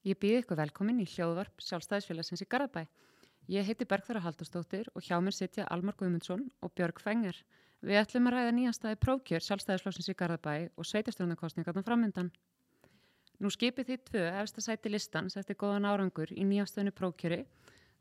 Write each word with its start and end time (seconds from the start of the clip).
Ég 0.00 0.16
býði 0.16 0.38
ykkur 0.40 0.56
velkomin 0.56 1.00
í 1.02 1.04
hljóðvarp 1.04 1.60
sjálfstæðisfélagsins 1.60 2.40
í 2.40 2.46
Garðabæ. 2.48 2.86
Ég 3.52 3.66
heiti 3.68 3.84
Bergþóra 3.84 4.22
Haldurstóttir 4.24 4.86
og 4.96 5.04
hjá 5.04 5.18
mér 5.20 5.34
sitja 5.36 5.66
Almar 5.68 5.98
Guðmundsson 6.00 6.46
og 6.64 6.72
Björg 6.72 7.02
Fenger. 7.04 7.36
Við 7.84 8.00
ætlum 8.00 8.30
að 8.30 8.36
ræða 8.38 8.54
nýjanstæði 8.56 8.98
prókjör 9.02 9.44
sjálfstæðisflokksins 9.44 10.08
í 10.08 10.14
Garðabæ 10.16 10.54
og 10.72 10.88
sveitarstjórnarkostningarnum 10.88 11.84
framöndan. 11.84 12.30
Nú 13.44 13.52
skipið 13.52 13.90
því 13.90 13.98
tvö 14.08 14.22
efsta 14.40 14.64
sæti 14.64 14.94
listans 14.94 15.36
eftir 15.36 15.60
góðan 15.60 15.90
árangur 15.90 16.32
í 16.32 16.48
nýjastöðinu 16.48 16.96
prókjöri. 16.96 17.42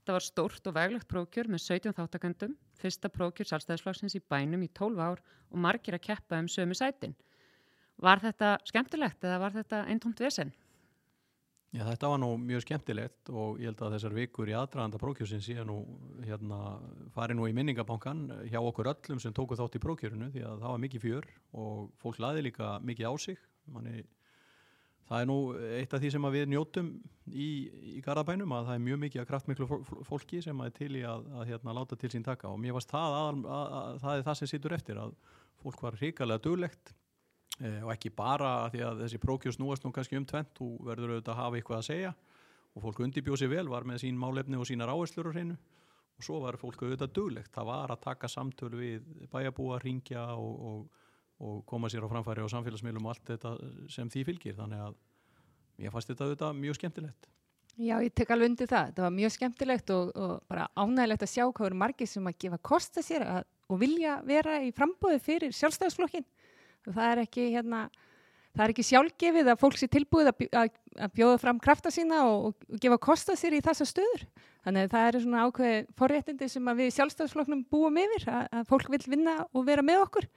Það 0.08 0.16
var 0.16 0.28
stórt 0.30 0.72
og 0.72 0.78
veglegt 0.80 1.12
prókjör 1.12 1.52
með 1.52 1.66
17 1.66 1.98
þáttakendum, 2.00 2.56
fyrsta 2.80 3.12
prókjör 3.12 3.52
sjálfstæðisflokksins 3.52 4.16
í 4.16 4.24
bænum 4.24 4.64
í 4.64 4.72
12 4.72 5.04
ár 5.04 5.20
og 5.52 5.60
margir 5.68 6.00
að 6.00 6.06
keppa 6.08 6.40
um 6.40 6.48
sömu 6.48 6.80
sætin. 6.80 7.18
Var 8.00 8.24
þetta 8.24 8.56
skemmtilegt 8.64 9.24
eða 9.28 9.44
var 9.44 9.60
þetta 9.60 9.84
eintomt 9.92 10.24
vesen? 10.24 10.56
Já, 11.70 11.84
þetta 11.86 12.10
var 12.10 12.18
nú 12.18 12.32
mjög 12.42 12.64
skemmtilegt 12.64 13.30
og 13.30 13.60
ég 13.62 13.70
held 13.70 13.82
að 13.86 13.92
þessar 13.94 14.14
vikur 14.18 14.50
í 14.50 14.56
aðdraganda 14.58 14.98
prókjörsin 15.02 15.44
síðan 15.46 15.68
nú 15.70 15.76
hérna 16.26 16.80
fari 17.14 17.36
nú 17.38 17.46
í 17.46 17.54
minningabankan 17.54 18.24
hjá 18.50 18.58
okkur 18.58 18.90
öllum 18.90 19.22
sem 19.22 19.36
tóku 19.38 19.58
þátt 19.60 19.78
í 19.78 19.82
prókjörinu 19.84 20.32
því 20.34 20.48
að 20.50 20.64
það 20.64 20.74
var 20.74 20.82
mikið 20.86 21.04
fjör 21.04 21.28
og 21.62 21.92
fólk 22.02 22.18
laði 22.26 22.48
líka 22.48 22.72
mikið 22.82 23.06
á 23.06 23.14
sig. 23.22 23.38
Manni, 23.70 24.02
það 25.12 25.22
er 25.22 25.30
nú 25.30 25.38
eitt 25.78 25.94
af 25.94 26.02
því 26.02 26.12
sem 26.16 26.28
við 26.34 26.50
njótum 26.56 26.92
í, 27.30 27.50
í 27.94 28.02
Garabænum 28.06 28.58
að 28.58 28.72
það 28.72 28.80
er 28.80 28.86
mjög 28.88 29.02
mikið 29.04 29.22
að 29.22 29.30
kraftmiklu 29.30 29.70
fólki 30.10 30.42
sem 30.42 30.66
er 30.66 30.74
til 30.74 30.90
í 30.98 31.04
að, 31.06 31.30
að 31.38 31.52
hérna, 31.52 31.78
láta 31.78 32.00
til 32.02 32.10
sín 32.16 32.26
taka 32.26 32.50
og 32.50 32.58
mér 32.66 32.80
varst 32.80 32.90
það 32.90 33.20
að, 33.20 33.46
að, 33.46 34.02
það 34.08 34.16
er 34.16 34.26
það 34.26 34.42
sem 34.42 34.52
sittur 34.56 34.78
eftir 34.80 35.06
að 35.06 35.14
fólk 35.62 35.86
var 35.86 36.02
hrikalega 36.02 36.42
duglegt 36.50 36.96
eh, 37.62 37.80
og 37.84 37.94
ekki 37.94 38.12
bara 38.16 38.70
því 38.74 38.84
að 38.88 39.04
þessi 39.06 39.22
prókjós 39.24 39.60
núast 39.62 39.86
nú 39.86 39.92
kannski 39.96 40.20
um 40.20 40.28
tvent, 40.28 40.52
þú 40.58 40.70
verður 40.88 41.16
auðvitað 41.16 41.34
að 41.36 41.42
hafa 41.42 41.60
eitthvað 41.60 41.82
að 41.82 41.88
segja. 41.90 42.14
Og 42.76 42.86
fólk 42.86 43.02
undibjóð 43.06 43.42
sér 43.42 43.52
vel, 43.54 43.66
var 43.72 43.88
með 43.88 44.04
sín 44.04 44.20
málefni 44.20 44.60
og 44.60 44.68
sínar 44.70 44.92
áherslur 44.94 45.32
á 45.32 45.36
hreinu. 45.36 45.58
Og 46.20 46.28
svo 46.28 46.42
var 46.44 46.60
fólk 46.60 46.84
auðvitað 46.84 47.16
duglegt, 47.16 47.52
það 47.56 47.70
var 47.72 47.94
að 47.94 48.04
taka 48.04 48.30
samtölu 48.30 48.80
við 48.80 49.10
bæjabúa, 49.32 49.80
ringja 49.80 50.26
og, 50.36 50.56
og, 50.70 51.04
og 51.40 51.60
koma 51.70 51.90
sér 51.90 52.04
á 52.04 52.12
framfæri 52.12 52.44
og 52.44 52.52
samfélagsmiðlum 52.52 53.08
og 53.08 53.16
allt 53.16 53.34
þetta 53.34 53.54
sem 53.92 54.12
því 54.12 54.26
fylgir, 54.28 54.58
þannig 54.60 54.84
að 54.90 54.98
ég 55.86 55.96
fannst 55.96 56.12
þetta 56.12 56.28
auðvitað 56.28 56.60
mjög 56.60 56.80
skemmtilegt. 56.82 57.30
Já, 57.80 57.96
ég 58.04 58.12
tek 58.12 58.32
alveg 58.36 58.52
undir 58.52 58.68
það. 58.68 58.90
Þetta 58.90 59.04
var 59.06 59.14
mjög 59.16 59.32
skemmtilegt 59.38 59.92
og, 59.96 60.10
og 60.20 60.34
bara 60.52 60.66
ánægilegt 60.76 61.24
að 61.24 61.32
sjá 61.32 61.46
hvað 61.46 61.70
eru 61.70 61.78
margir 61.80 62.10
sem 62.12 62.26
að 62.28 62.40
gefa 62.44 62.60
kosta 62.70 63.04
sér 63.06 63.24
að, 63.24 63.46
og 63.72 63.80
vilja 63.80 64.18
vera 64.28 64.58
í 64.66 64.74
frambóði 64.76 65.22
fyrir 65.24 65.56
sjálfstæðisflokkin 65.56 66.28
það 66.88 67.10
er 67.10 67.24
ekki 67.24 67.48
hérna 67.56 67.88
það 68.56 68.64
er 68.66 68.74
ekki 68.74 68.86
sjálfgefið 68.88 69.52
að 69.52 69.60
fólk 69.62 69.78
sé 69.80 69.90
tilbúið 69.92 70.32
að, 70.32 70.72
bjóða 71.16 71.42
fram 71.42 71.60
krafta 71.64 71.92
sína 71.94 72.24
og, 72.28 72.50
og 72.68 72.80
gefa 72.82 72.98
kosta 73.02 73.36
sér 73.40 73.56
í 73.56 73.64
þessa 73.64 73.88
stöður. 73.88 74.26
Þannig 74.66 74.88
að 74.88 74.96
það 74.96 75.08
er 75.08 75.18
svona 75.24 75.44
ákveði 75.48 75.78
forréttindi 76.00 76.50
sem 76.52 76.72
við 76.80 76.90
sjálfstæðsflokknum 76.98 77.62
búum 77.72 78.00
yfir 78.02 78.26
að, 78.28 78.50
að 78.60 78.66
fólk 78.72 78.90
vil 78.92 79.02
vinna 79.06 79.36
og 79.54 79.68
vera 79.70 79.86
með 79.86 80.04
okkur. 80.08 80.28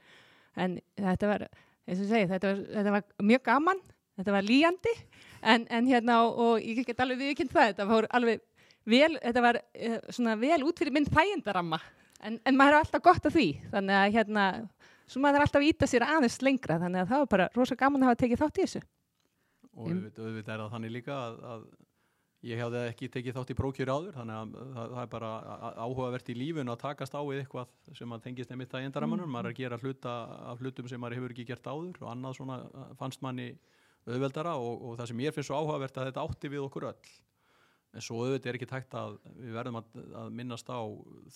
En 0.55 0.77
þetta 0.99 1.31
var, 1.31 1.47
segi, 1.89 2.29
þetta 2.29 2.53
var, 2.53 2.63
þetta 2.77 2.95
var 2.95 3.27
mjög 3.33 3.43
gaman 3.49 3.83
þetta 4.19 4.35
var 4.35 4.45
líjandi 4.45 4.93
en, 5.41 5.65
en 5.73 5.89
hérna 5.89 6.19
og, 6.27 6.61
ég 6.61 6.83
get 6.85 7.01
alveg 7.01 7.21
viðkynnt 7.21 7.53
það 7.53 7.71
þetta 7.71 7.87
var 7.89 8.07
alveg 8.13 8.43
vel 8.89 9.15
þetta 9.17 9.43
var 9.43 9.59
uh, 9.59 9.97
svona 10.13 10.37
vel 10.39 10.61
út 10.67 10.79
fyrir 10.79 10.95
minn 10.95 11.09
þægindaramma. 11.09 11.79
En, 12.23 12.37
en 12.47 12.55
maður 12.55 12.77
er 12.77 12.85
alltaf 12.85 13.03
gott 13.03 13.25
af 13.27 13.33
því. 13.35 13.47
Þannig 13.71 13.97
að 13.99 14.13
hérna 14.15 14.43
svo 15.07 15.23
maður 15.23 15.39
er 15.39 15.45
alltaf 15.47 15.61
að 15.61 15.69
íta 15.69 15.89
sér 15.89 16.05
aðeins 16.07 16.41
lengra 16.45 16.79
þannig 16.81 17.03
að 17.03 17.13
það 17.13 17.23
var 17.23 17.31
bara 17.35 17.47
rosa 17.57 17.79
gaman 17.79 18.03
að 18.03 18.11
hafa 18.11 18.21
tekið 18.23 18.43
þátt 18.43 18.59
í 18.59 18.65
þessu. 18.65 18.83
Og 19.73 19.89
auðvitað 19.89 20.53
er 20.53 20.61
það 20.63 20.73
þannig 20.75 20.93
líka 20.93 21.17
að, 21.17 21.39
að 21.53 21.65
ég 22.43 22.59
hefði 22.59 22.79
ekki 22.89 23.09
tekið 23.11 23.37
þátt 23.37 23.51
í 23.53 23.57
prókjöru 23.57 23.93
áður 23.93 24.17
þannig 24.17 24.37
að 24.37 24.55
það, 24.59 24.87
það 24.93 25.03
er 25.03 25.11
bara 25.13 25.29
áhugavert 25.85 26.31
í 26.33 26.35
lífun 26.37 26.73
að 26.73 26.81
takast 26.81 27.15
á 27.15 27.21
við 27.23 27.43
eitthvað 27.43 27.93
sem 27.95 28.09
maður 28.11 28.25
tengist 28.27 28.51
nefnitt 28.51 28.73
það 28.73 28.83
í 28.83 28.87
endaramannum, 28.89 29.29
mm. 29.29 29.35
maður 29.37 29.49
er 29.49 29.55
að 29.55 29.61
gera 29.61 29.79
hluta 29.79 30.15
af 30.51 30.63
hlutum 30.63 30.89
sem 30.91 31.01
maður 31.01 31.17
hefur 31.19 31.35
ekki 31.35 31.47
gert 31.47 31.69
áður 31.71 32.01
og 32.01 32.09
annað 32.11 32.37
svona 32.39 32.57
fannst 32.99 33.23
manni 33.23 33.47
auðveldara 34.03 34.57
og, 34.59 34.73
og 34.83 34.97
það 34.99 35.11
sem 35.13 35.23
ég 35.23 35.35
finnst 35.35 35.51
svo 35.51 35.61
áhugavert 35.61 35.99
að 35.99 36.09
þetta 36.09 36.25
átti 36.27 36.51
við 36.51 36.65
okkur 36.65 36.89
öll. 36.91 37.13
En 37.93 38.03
svo 38.03 38.23
auðvitað 38.25 38.49
er 38.51 38.57
ekki 38.57 38.67
tækt 38.73 38.95
að 38.99 39.15
við 39.37 39.55
verðum 39.55 39.79
að, 39.79 39.91
að 40.19 40.33
minnast 40.35 40.67
á 40.67 40.81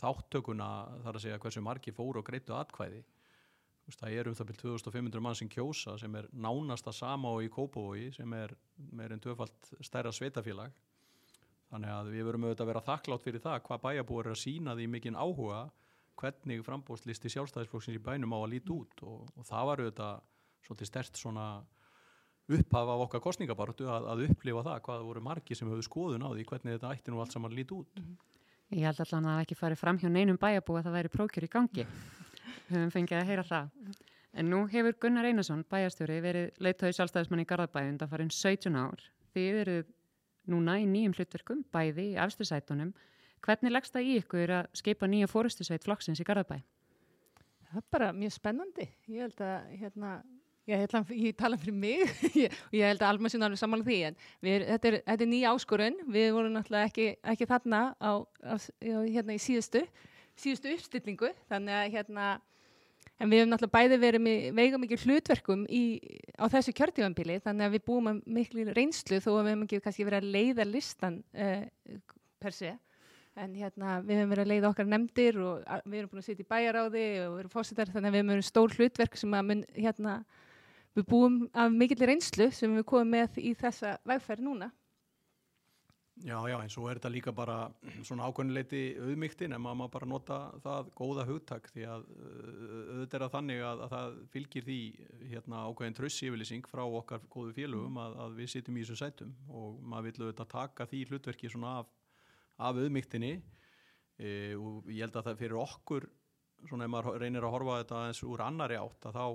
þáttökuna 0.02 0.70
þar 1.06 1.20
að 1.20 1.24
segja 1.24 1.40
hversu 1.44 1.64
margi 1.64 1.94
fóru 1.96 2.20
og 2.20 2.28
greitu 2.28 2.58
atkvæði 2.58 3.04
það 3.96 4.18
er 4.20 4.28
um 4.28 4.36
það 4.36 4.50
byrjum 4.52 4.82
2500 4.82 5.24
mann 5.24 5.40
sem 5.40 5.50
kjósa 5.50 5.96
sem 6.02 6.16
er 6.20 6.28
nánasta 6.34 6.92
sama 6.92 7.32
og 7.32 7.46
í 7.46 7.52
Kópavogi 7.54 8.12
sem 8.16 8.34
er 8.36 8.54
meirinn 8.92 9.24
tvöfalt 9.24 9.72
stærra 9.80 10.12
sveitafélag 10.12 10.76
þannig 11.72 11.94
að 11.94 12.12
við 12.12 12.28
verum 12.28 12.48
auðvitað 12.48 12.66
að 12.66 12.72
vera 12.72 12.86
þakklátt 12.88 13.24
fyrir 13.24 13.44
það 13.44 13.62
hvað 13.68 13.84
bæjabúar 13.86 14.28
er 14.28 14.36
að 14.36 14.44
sína 14.44 14.76
því 14.76 14.90
mikinn 14.92 15.20
áhuga 15.20 15.62
hvernig 16.18 16.64
frambóðslisti 16.66 17.32
sjálfstæðisflokksins 17.34 18.00
í 18.00 18.04
bænum 18.04 18.34
á 18.34 18.40
að 18.40 18.54
líti 18.56 18.74
út. 18.74 19.04
Og, 19.06 19.26
og 19.38 19.48
það 19.48 19.68
var 19.70 19.84
auðvitað 19.84 20.22
svolítið 20.66 20.90
stert 20.90 21.20
svona 21.20 21.48
upphafa 22.48 22.96
af 22.96 23.04
okkar 23.06 23.24
kostningabartu 23.24 23.90
að, 23.92 24.08
að 24.14 24.24
upplifa 24.30 24.64
það 24.70 24.80
hvað 24.88 25.06
voru 25.10 25.24
margi 25.24 25.58
sem 25.58 25.70
höfðu 25.70 25.86
skoðun 25.86 26.26
á 26.26 26.30
því 26.32 26.48
hvernig 26.48 26.78
þetta 26.78 26.94
ætti 26.96 27.14
nú 27.14 27.22
allt 27.22 27.36
saman 27.36 27.56
líti 27.56 27.76
út. 27.76 28.02
Ég 28.72 28.88
held 28.88 29.04
allan 29.04 29.28
að 29.28 29.36
það 29.36 29.44
ekki 29.46 29.60
fari 29.60 29.80
fram 29.80 30.00
hjá 30.00 30.08
neinum 30.12 30.40
bæjabú 30.40 30.80
að 30.80 30.88
það 30.88 30.98
væri 30.98 31.14
prókjur 31.14 31.48
í 31.48 31.52
gangi 31.52 31.86
höfum 32.70 32.94
fengið 32.94 33.20
að 33.22 33.30
heyra 33.32 33.46
það. 33.48 33.70
En 34.38 34.52
nú 34.52 34.64
hefur 34.70 34.98
Gunnar 35.02 35.26
Einarsson, 35.26 35.64
bæjastjóri, 35.72 36.20
verið 36.22 36.50
leittóði 36.62 36.98
sjálfstæðismann 36.98 37.42
í 37.42 37.48
Garðabæðund 37.50 38.04
að 38.06 38.12
fara 38.12 38.26
inn 38.26 38.34
17 38.34 38.76
ár. 38.78 39.06
Þið 39.34 39.62
eru 39.64 39.78
núna 40.52 40.78
í 40.82 40.88
nýjum 40.90 41.16
hlutverkum, 41.18 41.64
bæði 41.74 42.12
í 42.14 42.18
afstursætunum. 42.22 42.92
Hvernig 43.46 43.74
leggst 43.74 43.96
það 43.96 44.10
í 44.10 44.18
ykkur 44.22 44.54
að 44.60 44.68
skeipa 44.78 45.10
nýja 45.10 45.30
fórustusveit 45.32 45.86
flokksins 45.86 46.22
í 46.22 46.26
Garðabæ? 46.28 46.60
Það 47.68 47.80
er 47.82 47.88
bara 47.92 48.10
mjög 48.16 48.34
spennandi. 48.38 48.88
Ég 49.12 49.26
held 49.26 49.42
að, 49.44 49.72
hérna, 49.82 50.12
ég, 50.70 50.84
held 50.84 50.96
að 51.00 51.14
ég 51.18 51.38
tala 51.40 51.60
fyrir 51.60 51.76
mig 51.76 52.04
og 52.70 52.78
ég 52.78 52.86
held 52.88 53.02
að 53.02 53.10
alveg 53.10 53.34
sinna 53.34 53.50
alveg 53.50 53.62
samanlega 53.62 54.12
því. 54.14 54.28
Við, 54.48 54.68
þetta, 54.72 54.92
er, 54.92 55.00
er 55.16 55.32
nýja 55.34 55.54
áskorun. 55.54 55.98
Við 56.14 56.30
vorum 56.38 56.56
náttúrulega 56.56 56.92
ekki, 56.92 57.08
ekki 57.34 57.50
þarna 57.50 57.82
á, 58.00 58.12
á, 58.24 58.54
hérna 58.80 59.36
í 59.36 59.42
síðustu, 59.44 59.84
síðustu 60.38 60.74
uppstillingu. 60.76 61.34
Þannig 61.52 61.78
að 61.78 61.92
hérna 61.98 62.28
En 63.18 63.32
við 63.32 63.42
hefum 63.42 63.54
náttúrulega 63.54 63.74
bæði 63.74 63.98
verið 64.02 64.22
með 64.22 64.44
veiga 64.58 64.80
mikið 64.82 65.04
hlutverkum 65.08 65.64
í, 65.74 65.84
á 66.38 66.46
þessu 66.54 66.74
kjörtífanbili 66.78 67.40
þannig 67.42 67.66
að 67.66 67.74
við 67.74 67.84
búum 67.90 68.10
að 68.12 68.20
miklu 68.38 68.66
reynslu 68.78 69.18
þó 69.24 69.32
að 69.32 69.40
við 69.40 69.50
hefum 69.50 69.64
ekki 69.66 69.80
kannski 69.86 70.06
verið 70.06 70.20
að 70.20 70.36
leiða 70.36 70.68
listan 70.70 71.18
uh, 71.34 71.64
per 72.38 72.54
se. 72.54 72.76
En 73.38 73.56
hérna 73.58 73.98
við 74.06 74.20
hefum 74.20 74.34
verið 74.36 74.44
að 74.46 74.52
leiða 74.54 74.70
okkar 74.70 74.90
nefndir 74.92 75.40
og 75.42 75.66
við 75.86 76.00
erum 76.00 76.12
búin 76.12 76.22
að 76.22 76.28
sitja 76.30 76.46
í 76.46 76.52
bæjaráði 76.54 77.06
og 77.24 77.34
við 77.34 77.42
erum 77.42 77.54
fórsetar 77.54 77.94
þannig 77.94 78.10
að 78.10 78.14
við 78.14 78.22
hefum 78.22 78.34
verið 78.36 78.48
stór 78.52 78.78
hlutverk 78.78 79.18
sem 79.18 79.34
að 79.38 79.50
mun, 79.50 79.66
hérna, 79.78 80.16
við 80.98 81.10
búum 81.10 81.40
af 81.58 81.74
mikill 81.74 82.10
reynslu 82.12 82.52
sem 82.54 82.78
við 82.78 82.88
komum 82.94 83.14
með 83.18 83.42
í 83.42 83.56
þessa 83.58 83.98
vegferð 84.10 84.46
núna. 84.46 84.70
Já, 86.26 86.38
já, 86.50 86.56
en 86.64 86.72
svo 86.72 86.88
er 86.90 86.98
þetta 86.98 87.10
líka 87.14 87.32
bara 87.36 87.56
svona 88.06 88.26
ákveðinleiti 88.26 88.80
auðmygtin 88.98 89.54
en 89.54 89.62
maður 89.62 89.92
bara 89.94 90.08
nota 90.10 90.38
það 90.64 90.90
góða 90.98 91.26
hugtak 91.30 91.68
því 91.70 91.84
að 91.86 92.08
auðvitað 92.08 93.18
er 93.20 93.26
að 93.26 93.36
þannig 93.36 93.62
að, 93.62 93.84
að 93.86 93.94
það 93.94 94.16
fylgir 94.34 94.66
því 94.66 94.78
hérna 95.34 95.62
ákveðin 95.68 95.98
trössífylýsing 96.00 96.70
frá 96.72 96.82
okkar 96.88 97.22
góðu 97.30 97.54
félögum 97.60 98.02
að, 98.02 98.18
að 98.24 98.40
við 98.40 98.52
sittum 98.56 98.80
í 98.80 98.86
þessu 98.86 98.98
sætum 99.04 99.36
og 99.54 99.78
maður 99.84 100.08
vil 100.10 100.26
auðvitað 100.26 100.52
taka 100.56 100.90
því 100.90 101.04
hlutverki 101.12 101.54
svona 101.54 101.76
af, 101.84 101.94
af 102.58 102.82
auðmygtinni 102.82 103.34
e, 103.38 104.32
og 104.58 104.90
ég 104.90 105.06
held 105.06 105.22
að 105.22 105.30
það 105.30 105.42
fyrir 105.44 105.62
okkur 105.68 106.10
svona 106.66 106.88
ef 106.88 106.94
maður 106.98 107.22
reynir 107.22 107.46
að 107.46 107.54
horfa 107.54 107.80
þetta 107.84 108.04
eins 108.08 108.26
úr 108.26 108.42
annari 108.42 108.82
átt 108.82 109.06
að 109.06 109.20
þá 109.20 109.26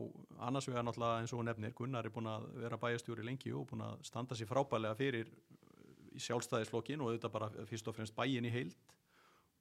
annars 0.48 0.66
vegar 0.66 0.86
náttúrulega 0.88 1.22
eins 1.22 1.34
og 1.36 1.46
nefnir 1.46 1.74
Gunnar 1.78 2.08
er 2.08 2.14
búin 2.14 2.30
að 2.32 2.48
vera 2.58 2.80
bæjastjóri 2.82 3.26
lengi 3.26 3.54
og 3.54 3.68
búin 3.70 3.86
að 3.86 4.00
standa 4.08 4.34
sér 4.34 4.50
frábælega 4.50 4.98
fyrir 4.98 5.30
sjálfstæðisflokkin 6.20 7.00
og 7.00 7.12
auðvitað 7.12 7.34
bara 7.34 7.50
fyrst 7.68 7.88
og 7.88 7.96
fremst 7.96 8.16
bæin 8.16 8.48
í 8.48 8.52
heild. 8.52 8.96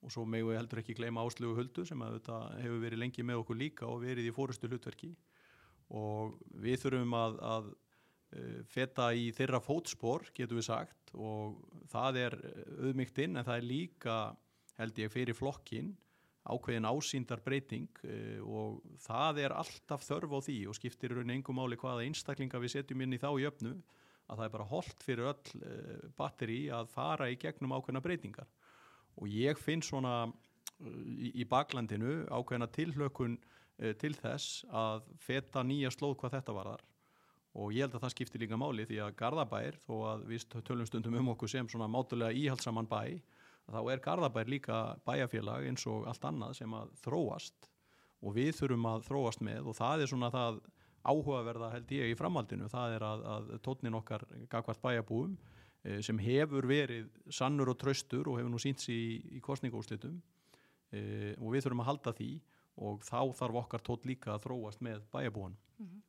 Og 0.02 0.10
svo 0.14 0.25
megum 0.25 0.50
við 0.50 0.58
heldur 0.58 0.81
ekki 0.81 0.98
gleyma 0.98 1.22
áslögu 1.22 1.60
höldu 1.60 1.86
sem 1.86 2.02
hefur 2.02 2.81
verið 2.81 3.04
lengi 3.04 3.25
með 3.25 3.44
okkur 3.44 3.60
líka 3.60 3.86
og 3.86 4.02
verið 4.02 4.31
í 4.31 4.34
fórustu 4.34 4.70
hlutverki 4.70 5.12
og 5.92 6.38
við 6.64 6.80
þurfum 6.86 7.16
að, 7.18 7.40
að 7.44 7.72
uh, 7.72 8.62
feta 8.72 9.10
í 9.14 9.30
þeirra 9.36 9.62
fótspor 9.64 10.30
getur 10.36 10.60
við 10.60 10.70
sagt 10.70 11.14
og 11.14 11.60
það 11.92 12.22
er 12.22 12.38
auðmygtinn 12.80 13.36
en 13.36 13.48
það 13.48 13.58
er 13.58 13.68
líka 13.68 14.18
held 14.80 15.02
ég 15.04 15.12
fyrir 15.14 15.38
flokkin 15.38 15.92
ákveðin 16.42 16.88
ásýndar 16.90 17.44
breyting 17.46 17.90
uh, 18.08 18.40
og 18.42 18.80
það 19.04 19.44
er 19.46 19.58
alltaf 19.58 20.06
þörf 20.08 20.38
á 20.38 20.40
því 20.48 20.60
og 20.72 20.78
skiptir 20.80 21.16
raun 21.18 21.36
engum 21.36 21.60
máli 21.60 21.80
hvaða 21.80 22.08
einstaklinga 22.08 22.62
við 22.64 22.78
setjum 22.78 23.04
inn 23.06 23.18
í 23.18 23.22
þá 23.22 23.30
jöfnu 23.44 23.75
að 24.30 24.38
það 24.38 24.46
er 24.46 24.54
bara 24.56 24.70
holdt 24.72 25.06
fyrir 25.06 25.32
öll 25.32 25.64
uh, 25.64 26.06
batteri 26.18 26.62
að 26.74 26.92
fara 26.94 27.30
í 27.32 27.40
gegnum 27.40 27.74
ákveðna 27.78 28.04
breytingar. 28.04 28.50
Og 29.20 29.32
ég 29.32 29.60
finn 29.60 29.84
svona 29.86 30.26
uh, 30.28 31.02
í, 31.18 31.48
baklandinu 31.50 32.22
ákveðna 32.32 32.70
tilhlökun 32.72 33.40
uh, 33.40 33.92
til 34.02 34.14
þess 34.20 34.64
að 34.70 35.10
feta 35.20 35.66
nýja 35.66 35.92
slóð 35.94 36.20
hvað 36.22 36.40
þetta 36.40 36.58
var 36.60 36.74
þar 36.76 36.88
og 37.52 37.74
ég 37.76 37.84
held 37.84 37.98
að 37.98 38.06
það 38.06 38.14
skiptir 38.14 38.44
líka 38.44 38.60
máli 38.60 38.86
því 38.88 39.00
að 39.04 39.16
Garðabær, 39.20 39.78
þó 39.84 39.96
að 40.14 40.26
við 40.30 40.46
tölum 40.68 40.88
stundum 40.88 41.18
um 41.20 41.32
okkur 41.34 41.52
sem 41.52 41.68
svona 41.70 41.90
mátulega 41.92 42.36
íhaldsaman 42.38 42.88
bæ, 42.88 43.20
þá 43.68 43.80
er 43.92 44.04
Garðabær 44.06 44.52
líka 44.52 44.78
bæjarfélag 45.08 45.68
eins 45.68 45.84
og 45.92 46.08
allt 46.10 46.28
annað 46.28 46.56
sem 46.62 46.76
að 46.76 46.94
þróast. 47.04 47.68
Og 48.22 48.36
við 48.38 48.54
þurfum 48.60 48.88
að 48.88 49.06
þróast 49.08 49.44
með 49.44 49.68
og 49.72 49.78
það 49.80 50.04
er 50.04 50.12
svona 50.12 50.30
það 50.32 50.62
áhugaverða 51.01 51.71
held 51.75 51.94
ég 51.95 52.12
í 52.12 52.18
framhaldinu, 52.18 52.68
það 52.71 52.95
er 52.98 53.06
að, 53.07 53.24
að 53.33 53.50
tótnin 53.65 53.98
okkar 53.98 54.25
gagvart 54.51 54.81
bæjarbúum 54.83 55.33
e, 55.83 55.98
sem 56.06 56.19
hefur 56.21 56.68
verið 56.69 57.09
sannur 57.33 57.74
og 57.74 57.80
tröstur 57.81 58.30
og 58.30 58.39
hefur 58.39 58.53
nú 58.53 58.62
sínt 58.62 58.83
sér 58.83 58.95
í, 58.95 59.18
í 59.38 59.42
kostningúslitum 59.44 60.19
e, 60.92 61.01
og 61.39 61.50
við 61.56 61.65
þurfum 61.65 61.83
að 61.86 61.92
halda 61.92 62.15
því 62.19 62.31
og 62.81 63.03
þá 63.06 63.19
þarf 63.42 63.59
okkar 63.65 63.83
tótt 63.86 64.07
líka 64.09 64.36
að 64.36 64.45
þróast 64.45 64.81
með 64.86 65.03
bæjarbúan. 65.13 65.57
Mm 65.77 65.89
-hmm. 65.89 66.07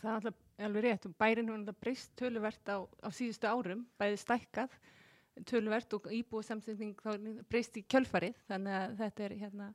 Það 0.00 0.26
er 0.26 0.66
alveg 0.66 0.84
rétt 0.86 1.06
og 1.06 1.14
bærin 1.20 1.48
hefur 1.48 1.58
alltaf 1.60 1.80
breyst 1.80 2.12
töluvert 2.16 2.68
á, 2.70 2.78
á 2.80 3.08
síðustu 3.12 3.46
árum, 3.46 3.86
bæði 4.00 4.16
stækkað 4.22 4.78
töluvert 5.48 5.94
og 5.96 6.08
íbúið 6.12 6.48
samsending 6.48 7.02
breyst 7.50 7.76
í 7.76 7.84
kjölfarið 7.88 8.36
þannig 8.48 8.76
að 8.78 8.96
þetta 9.00 9.24
er 9.24 9.34
hérna 9.40 9.68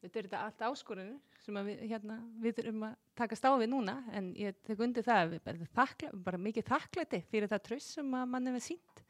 þetta 0.00 0.18
er 0.18 0.26
þetta 0.28 0.42
allt 0.46 0.64
áskorunir 0.70 1.44
sem 1.44 1.60
við, 1.66 1.84
hérna, 1.90 2.18
við 2.40 2.60
erum 2.64 2.84
að 2.88 2.98
taka 3.18 3.38
stáfið 3.38 3.70
núna 3.72 3.96
en 4.16 4.32
ég 4.38 4.58
tek 4.66 4.82
undir 4.82 5.06
það 5.06 5.22
að 5.22 5.32
við 5.34 5.46
bara, 5.46 5.70
þakla, 5.78 6.10
bara 6.26 6.42
mikið 6.48 6.68
þakklæti 6.72 7.22
fyrir 7.30 7.52
það 7.52 7.64
tröss 7.68 7.94
sem 7.96 8.12
að 8.16 8.28
mann 8.34 8.50
hefur 8.50 8.66
sínt 8.66 9.02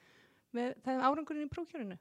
með 0.56 0.78
það 0.86 1.02
árangurinn 1.08 1.46
í 1.48 1.52
prókjörunu 1.54 1.98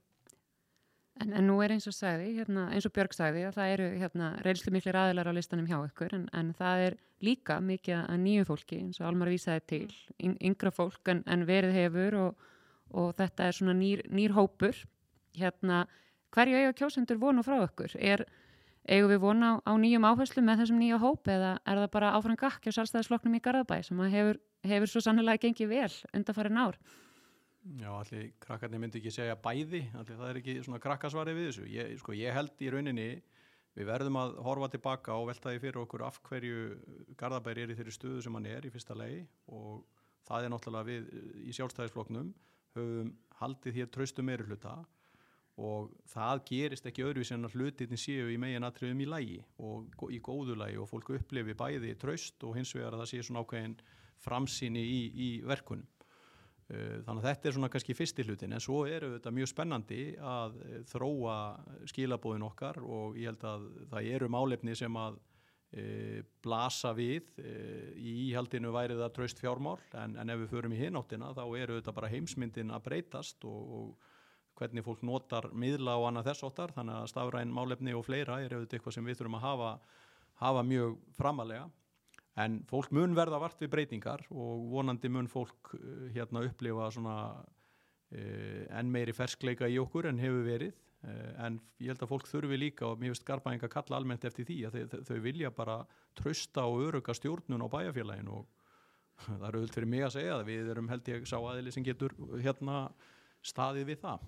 en, 1.19 1.33
en 1.33 1.47
nú 1.49 1.59
er 1.63 1.75
eins 1.75 1.89
og 1.89 1.95
sagði, 1.97 2.31
hérna, 2.39 2.67
eins 2.73 2.87
og 2.87 2.95
Björg 2.95 3.15
sagði 3.17 3.45
að 3.47 3.57
það 3.59 3.73
eru 3.75 3.89
hérna, 4.01 4.31
reynslu 4.45 4.73
miklu 4.73 4.93
ræðilar 4.95 5.29
á 5.29 5.33
listanum 5.37 5.69
hjá 5.69 5.79
ykkur 5.83 6.15
en, 6.17 6.29
en 6.33 6.53
það 6.57 6.85
er 6.89 6.99
líka 7.25 7.59
mikið 7.61 8.05
að 8.05 8.21
nýju 8.23 8.45
fólki 8.47 8.79
eins 8.79 9.01
og 9.01 9.09
Almar 9.09 9.29
vísaði 9.33 9.65
til, 9.67 9.89
mm. 10.23 10.37
yngra 10.49 10.71
fólk 10.71 11.11
en, 11.11 11.25
en 11.27 11.43
verið 11.49 11.75
hefur 11.75 12.21
og 12.23 12.47
og 12.97 13.13
þetta 13.17 13.47
er 13.47 13.57
svona 13.57 13.75
nýr, 13.77 14.03
nýr 14.13 14.33
hópur 14.33 14.77
hérna, 15.37 15.83
hverju 16.33 16.59
eiga 16.59 16.75
kjósendur 16.77 17.19
vonu 17.21 17.43
frá 17.45 17.59
okkur? 17.63 17.93
Er, 17.95 18.25
eigum 18.89 19.11
við 19.11 19.21
vona 19.23 19.51
á, 19.53 19.53
á 19.69 19.73
nýjum 19.79 20.07
áherslu 20.09 20.43
með 20.45 20.63
þessum 20.63 20.79
nýja 20.81 20.99
hóp 21.01 21.29
eða 21.29 21.51
er 21.63 21.81
það 21.83 21.91
bara 21.93 22.13
áfram 22.17 22.39
gakk 22.39 22.69
á 22.69 22.75
sjálfstæðisflokknum 22.75 23.37
í 23.37 23.43
Garðabæ 23.45 23.77
sem 23.85 24.01
hefur, 24.13 24.39
hefur 24.65 24.91
svo 24.91 25.03
sannlega 25.05 25.43
gengið 25.45 25.71
vel 25.73 25.93
undan 26.17 26.37
farin 26.37 26.59
ár? 26.59 26.79
Já, 27.77 27.89
allir 27.91 28.31
krakkarnir 28.41 28.81
myndi 28.81 29.01
ekki 29.01 29.11
segja 29.13 29.35
bæði, 29.37 29.83
allir 29.99 30.17
það 30.17 30.29
er 30.29 30.39
ekki 30.39 30.55
svona 30.65 30.79
krakkasvari 30.81 31.35
við 31.35 31.49
þessu. 31.49 31.65
Ég, 31.69 31.91
sko, 31.99 32.15
ég 32.17 32.33
held 32.33 32.63
í 32.63 32.71
rauninni 32.73 33.07
við 33.77 33.89
verðum 33.89 34.17
að 34.19 34.37
horfa 34.47 34.69
tilbaka 34.73 35.17
og 35.19 35.27
velta 35.29 35.53
því 35.53 35.63
fyrir 35.65 35.81
okkur 35.83 36.05
af 36.07 36.21
hverju 36.25 36.63
Garðabæri 37.19 37.65
er 37.65 37.73
í 37.73 37.77
þeirri 37.77 37.95
stuðu 37.95 38.23
sem 38.25 38.37
hann 38.39 38.47
er 38.49 38.65
í 38.65 38.71
fyrsta 38.73 38.97
lei 38.97 39.27
og 39.53 39.83
það 40.27 40.47
er 40.47 40.53
náttúrulega 40.53 40.89
við 40.89 41.11
í 41.45 41.55
sjálfstæðisflokknum 41.57 42.31
höfum 42.77 43.11
haldið 43.39 43.79
hér 43.79 43.91
tröstu 43.93 44.25
meiri 44.25 44.47
hluta 44.47 44.79
og 45.59 45.91
það 46.07 46.41
gerist 46.47 46.87
ekki 46.87 47.05
öðruvis 47.05 47.33
en 47.35 47.47
að 47.47 47.55
hlutinni 47.59 47.99
séu 47.99 48.29
í 48.31 48.37
megin 48.39 48.67
atriðum 48.67 49.03
í 49.03 49.07
lægi 49.09 49.39
og 49.59 50.03
í 50.13 50.19
góðu 50.23 50.55
lægi 50.59 50.79
og 50.79 50.89
fólk 50.89 51.13
upplefi 51.17 51.55
bæði 51.59 51.95
tröst 51.99 52.43
og 52.47 52.55
hins 52.57 52.73
vegar 52.75 52.95
að 52.95 53.03
það 53.03 53.11
sé 53.11 53.23
svona 53.27 53.43
ákveðin 53.43 53.79
framsýni 54.23 54.83
í, 54.83 54.99
í 55.09 55.29
verkunum. 55.47 55.87
Uh, 56.69 56.99
þannig 57.01 57.23
að 57.23 57.25
þetta 57.27 57.49
er 57.49 57.55
svona 57.55 57.71
kannski 57.73 57.95
fyrsti 57.97 58.25
hlutin 58.27 58.53
en 58.53 58.61
svo 58.61 58.83
eru 58.85 59.15
þetta 59.15 59.33
mjög 59.33 59.49
spennandi 59.49 60.03
að 60.21 60.59
þróa 60.91 61.37
skilabóðin 61.89 62.45
okkar 62.45 62.77
og 62.83 63.17
ég 63.17 63.31
held 63.31 63.47
að 63.49 63.65
það 63.89 64.11
eru 64.13 64.29
málefni 64.29 64.75
sem 64.77 64.99
að 65.01 65.17
e, 65.73 66.21
blasa 66.43 66.91
við 66.97 67.31
e, 67.41 67.55
í 67.97 68.13
íhaldinu 68.27 68.73
væri 68.73 68.97
það 68.99 69.15
traust 69.17 69.41
fjármál 69.41 69.79
en, 69.97 70.15
en 70.21 70.33
ef 70.33 70.43
við 70.43 70.53
förum 70.53 70.75
í 70.75 70.79
hináttina 70.83 71.33
þá 71.37 71.43
eru 71.47 71.79
þetta 71.79 71.95
bara 71.97 72.11
heimsmyndin 72.13 72.73
að 72.73 72.85
breytast 72.85 73.49
og, 73.49 73.73
og 73.79 74.08
hvernig 74.59 74.85
fólk 74.85 75.01
notar 75.07 75.49
miðla 75.55 75.97
og 75.99 76.09
annað 76.09 76.31
þess 76.31 76.47
óttar 76.49 76.75
þannig 76.75 76.99
að 76.99 77.09
stafræn 77.13 77.53
málefni 77.55 77.95
og 77.97 78.05
fleira 78.07 78.41
er 78.43 78.55
auðvitað 78.55 78.79
eitthvað 78.79 78.97
sem 78.97 79.09
við 79.09 79.19
þurfum 79.19 79.39
að 79.39 79.45
hafa, 79.47 79.69
hafa 80.43 80.65
mjög 80.67 80.97
framalega 81.17 81.69
en 82.39 82.59
fólk 82.69 82.91
mun 82.95 83.15
verða 83.17 83.39
vart 83.41 83.61
við 83.61 83.71
breytingar 83.73 84.25
og 84.31 84.67
vonandi 84.71 85.11
mun 85.11 85.27
fólk 85.31 85.73
e, 85.75 86.11
hérna 86.15 86.43
upplifa 86.47 86.91
svona 86.93 87.15
e, 88.11 88.67
enn 88.69 88.91
meiri 88.93 89.15
ferskleika 89.15 89.67
í 89.67 89.79
okkur 89.81 90.09
en 90.11 90.21
hefur 90.21 90.45
verið. 90.47 90.77
Eh, 91.07 91.27
en 91.45 91.61
ég 91.79 91.93
held 91.93 92.01
að 92.03 92.09
fólk 92.11 92.27
þurfi 92.27 92.57
líka 92.59 92.83
og 92.89 92.99
mér 92.99 93.13
finnst 93.13 93.23
Garbaðing 93.27 93.61
að 93.63 93.71
kalla 93.71 93.99
almennt 94.01 94.25
eftir 94.27 94.43
því 94.49 94.57
að 94.67 94.73
þau, 94.75 95.03
þau 95.07 95.19
vilja 95.23 95.51
bara 95.55 95.77
trösta 96.19 96.65
og 96.67 96.81
öruga 96.89 97.15
stjórnun 97.15 97.63
á 97.63 97.71
bæjarfélagin 97.71 98.31
og 98.35 98.49
það 99.29 99.45
eru 99.47 99.61
öll 99.63 99.71
fyrir 99.71 99.91
mig 99.93 100.03
að 100.03 100.17
segja 100.17 100.33
að 100.35 100.43
við 100.49 100.73
erum 100.73 100.91
held 100.91 101.07
ég 101.13 101.29
sá 101.29 101.37
aðili 101.39 101.71
sem 101.71 101.85
getur 101.87 102.15
hérna 102.43 102.81
staðið 103.47 103.93
við 103.93 104.03
það 104.03 104.27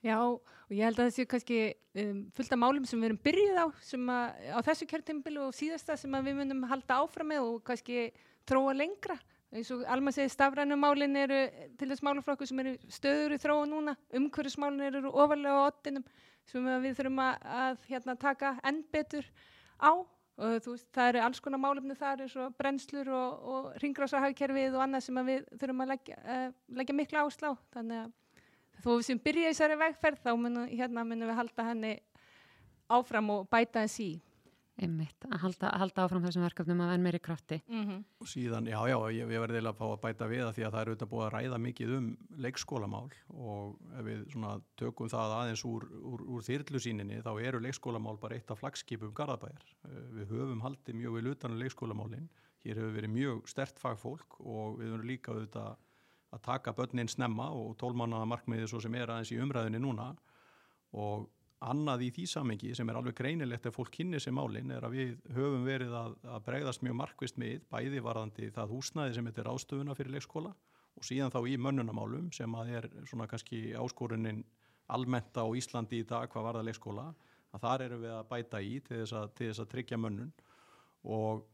Já 0.00 0.16
og 0.16 0.72
ég 0.72 0.86
held 0.86 0.96
að 0.96 1.10
það 1.10 1.16
séu 1.16 1.28
kannski 1.28 1.56
um, 2.00 2.20
fullt 2.36 2.54
af 2.54 2.60
málum 2.60 2.86
sem 2.88 3.00
við 3.02 3.10
erum 3.10 3.20
byrjuð 3.24 3.58
á 3.60 3.66
að 3.66 4.54
á 4.56 4.58
þessu 4.70 4.86
kjörtimbilu 4.88 5.42
og 5.48 5.56
síðasta 5.56 5.96
sem 6.00 6.14
við 6.24 6.38
munum 6.38 6.62
halda 6.70 7.02
áfram 7.02 7.28
með 7.28 7.48
og 7.48 7.58
kannski 7.68 8.06
tróa 8.48 8.72
lengra. 8.72 9.18
Eins 9.50 9.68
og 9.74 9.82
Alma 9.90 10.12
segir 10.14 10.30
stafrænumálin 10.30 11.18
eru 11.18 11.40
til 11.76 11.88
þess 11.90 12.04
málaflokku 12.06 12.46
sem 12.46 12.62
eru 12.62 12.76
stöður 12.88 13.34
í 13.34 13.40
þróu 13.42 13.64
núna, 13.68 13.96
umhverfismálin 14.14 14.86
eru 14.86 15.10
ofalega 15.10 15.58
á 15.58 15.68
ottinum 15.68 16.06
sem 16.48 16.70
við 16.84 16.94
þurfum 17.00 17.20
að, 17.24 17.44
að 17.64 17.84
hérna, 17.90 18.16
taka 18.16 18.54
enn 18.64 18.80
betur 18.94 19.26
á. 19.82 19.92
Og 20.40 20.54
þú 20.64 20.72
veist 20.72 20.86
það 20.96 21.10
eru 21.10 21.22
alls 21.26 21.42
konar 21.44 21.60
málefni 21.60 21.98
þar 21.98 22.22
eins 22.24 22.38
og 22.40 22.54
brennslur 22.56 23.10
og, 23.12 23.42
og 23.52 23.66
ringrásahagkerfið 23.82 24.78
og 24.78 24.84
annað 24.86 25.04
sem 25.04 25.20
við 25.26 25.42
þurfum 25.60 25.84
að 25.84 25.92
leggja, 25.92 26.16
uh, 26.24 26.46
leggja 26.78 26.96
miklu 26.96 27.20
áslá 27.26 27.50
þannig 27.74 28.06
að 28.06 28.14
þó 28.84 28.90
við 28.96 29.04
sem 29.08 29.22
byrja 29.22 29.48
í 29.48 29.52
þessari 29.52 29.78
vegferð 29.80 30.24
þá 30.24 30.32
munum 30.36 30.66
hérna, 30.70 31.04
við 31.04 31.36
halda 31.36 31.68
henni 31.70 31.94
áfram 32.90 33.30
og 33.36 33.48
bæta 33.50 33.84
þess 33.84 34.02
í 34.04 34.10
einmitt, 34.80 35.26
að 35.28 35.42
halda, 35.44 35.70
halda 35.80 36.04
áfram 36.06 36.22
þessum 36.24 36.44
verkefnum 36.46 36.80
að 36.84 36.92
enn 36.94 37.04
meiri 37.04 37.20
krafti. 37.22 37.58
Mm 37.68 37.82
-hmm. 37.86 38.04
Og 38.22 38.28
síðan, 38.28 38.68
já, 38.70 38.78
já, 38.88 38.96
ég, 39.12 39.32
ég 39.34 39.42
verði 39.42 39.60
að 39.60 39.76
fá 39.80 39.84
að 39.88 40.00
bæta 40.04 40.28
við 40.30 40.44
að 40.46 40.54
því 40.56 40.64
að 40.64 40.72
það 40.72 40.80
eru 40.80 40.92
auðvitað 40.92 41.10
búið 41.12 41.24
að 41.26 41.32
ræða 41.34 41.58
mikið 41.66 41.92
um 41.96 42.06
leikskólamál 42.44 43.10
og 43.28 43.76
ef 43.98 44.04
við 44.08 44.22
svona 44.32 44.52
tökum 44.76 45.08
það 45.12 45.34
aðeins 45.38 45.64
úr, 45.64 45.88
úr, 46.12 46.20
úr 46.22 46.46
þyrlusíninni 46.48 47.20
þá 47.26 47.32
eru 47.40 47.60
leikskólamál 47.60 48.16
bara 48.20 48.34
eitt 48.36 48.50
af 48.50 48.60
flagskipum 48.62 49.12
Garðabæjar. 49.12 49.66
Eh, 49.84 50.06
við 50.16 50.32
höfum 50.32 50.64
haldið 50.64 50.94
mjög 50.94 51.12
vel 51.18 51.26
utan 51.34 51.52
á 51.52 51.54
um 51.54 51.60
leikskólamálinn, 51.60 52.30
hér 52.64 52.80
hefur 52.80 52.96
verið 52.96 53.10
mjög 53.10 53.48
stert 53.48 53.78
fagfólk 53.78 54.40
og 54.40 54.80
við 54.80 54.92
höfum 54.94 55.06
líka 55.06 55.32
auðvitað 55.32 55.76
að 56.30 56.42
taka 56.46 56.74
börnin 56.76 57.10
snemma 57.10 57.50
og 57.54 57.76
tólmannaða 57.80 58.28
markmiðið 58.30 58.72
svo 58.72 58.80
sem 58.84 58.94
er 58.94 59.10
aðeins 59.10 59.32
í 59.34 59.38
umræðinni 59.42 59.82
núna. 59.82 60.12
Og 60.98 61.28
annað 61.60 62.06
í 62.06 62.10
því 62.16 62.26
samengi 62.30 62.74
sem 62.76 62.88
er 62.88 62.98
alveg 62.98 63.16
greinilegt 63.18 63.66
ef 63.68 63.76
fólk 63.76 63.92
kynni 63.92 64.20
sér 64.22 64.32
málinn 64.36 64.70
er 64.72 64.86
að 64.86 64.96
við 64.96 65.10
höfum 65.36 65.66
verið 65.66 65.92
að, 65.96 66.14
að 66.24 66.44
bregðast 66.46 66.84
mjög 66.86 66.96
markvist 67.02 67.40
með 67.40 67.66
bæði 67.72 68.00
varðandi 68.06 68.48
það 68.54 68.72
húsnæði 68.72 69.16
sem 69.16 69.28
þetta 69.28 69.42
er 69.42 69.50
ástöfuna 69.52 69.96
fyrir 69.98 70.14
leikskóla 70.16 70.54
og 70.96 71.06
síðan 71.06 71.34
þá 71.34 71.40
í 71.50 71.58
mönnunamálum 71.60 72.30
sem 72.32 72.56
að 72.56 72.72
er 72.78 72.88
svona 73.04 73.28
kannski 73.28 73.60
áskorunin 73.76 74.40
almennt 74.90 75.36
á 75.36 75.44
Íslandi 75.56 76.00
í 76.00 76.08
dag 76.08 76.32
hvað 76.32 76.48
varða 76.48 76.64
leikskóla 76.66 77.10
að 77.52 77.64
þar 77.66 77.84
eru 77.86 78.00
við 78.06 78.14
að 78.16 78.28
bæta 78.30 78.62
í 78.62 78.78
til 78.86 79.02
þess 79.02 79.16
að, 79.20 79.30
til 79.36 79.50
þess 79.50 79.62
að 79.64 79.70
tryggja 79.74 79.98
mönnun. 80.00 80.32
Og 81.10 81.44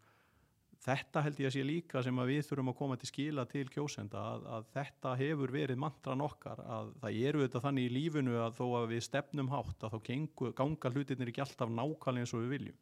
þetta 0.85 1.23
held 1.25 1.41
ég 1.41 1.49
að 1.49 1.55
sé 1.57 1.63
líka 1.67 2.03
sem 2.05 2.19
að 2.21 2.33
við 2.33 2.43
þurfum 2.49 2.73
að 2.73 2.77
koma 2.81 2.97
til 3.01 3.09
skila 3.11 3.45
til 3.51 3.65
kjósenda 3.73 4.25
að, 4.33 4.47
að 4.57 4.67
þetta 4.75 5.15
hefur 5.21 5.55
verið 5.55 5.81
mantran 5.83 6.25
okkar 6.25 6.61
að 6.63 6.91
það 7.03 7.21
eru 7.31 7.45
þetta 7.45 7.63
þannig 7.65 7.87
í 7.87 7.95
lífinu 7.95 8.37
að 8.43 8.59
þó 8.59 8.67
að 8.81 8.91
við 8.93 9.07
stefnum 9.07 9.53
hátt 9.53 9.87
að 9.87 9.97
þá 9.97 9.99
gengu, 10.11 10.53
ganga 10.59 10.93
hlutinir 10.93 11.33
ekki 11.33 11.45
alltaf 11.47 11.73
nákvæmlega 11.73 12.27
eins 12.27 12.35
og 12.37 12.45
við 12.45 12.53
viljum. 12.57 12.79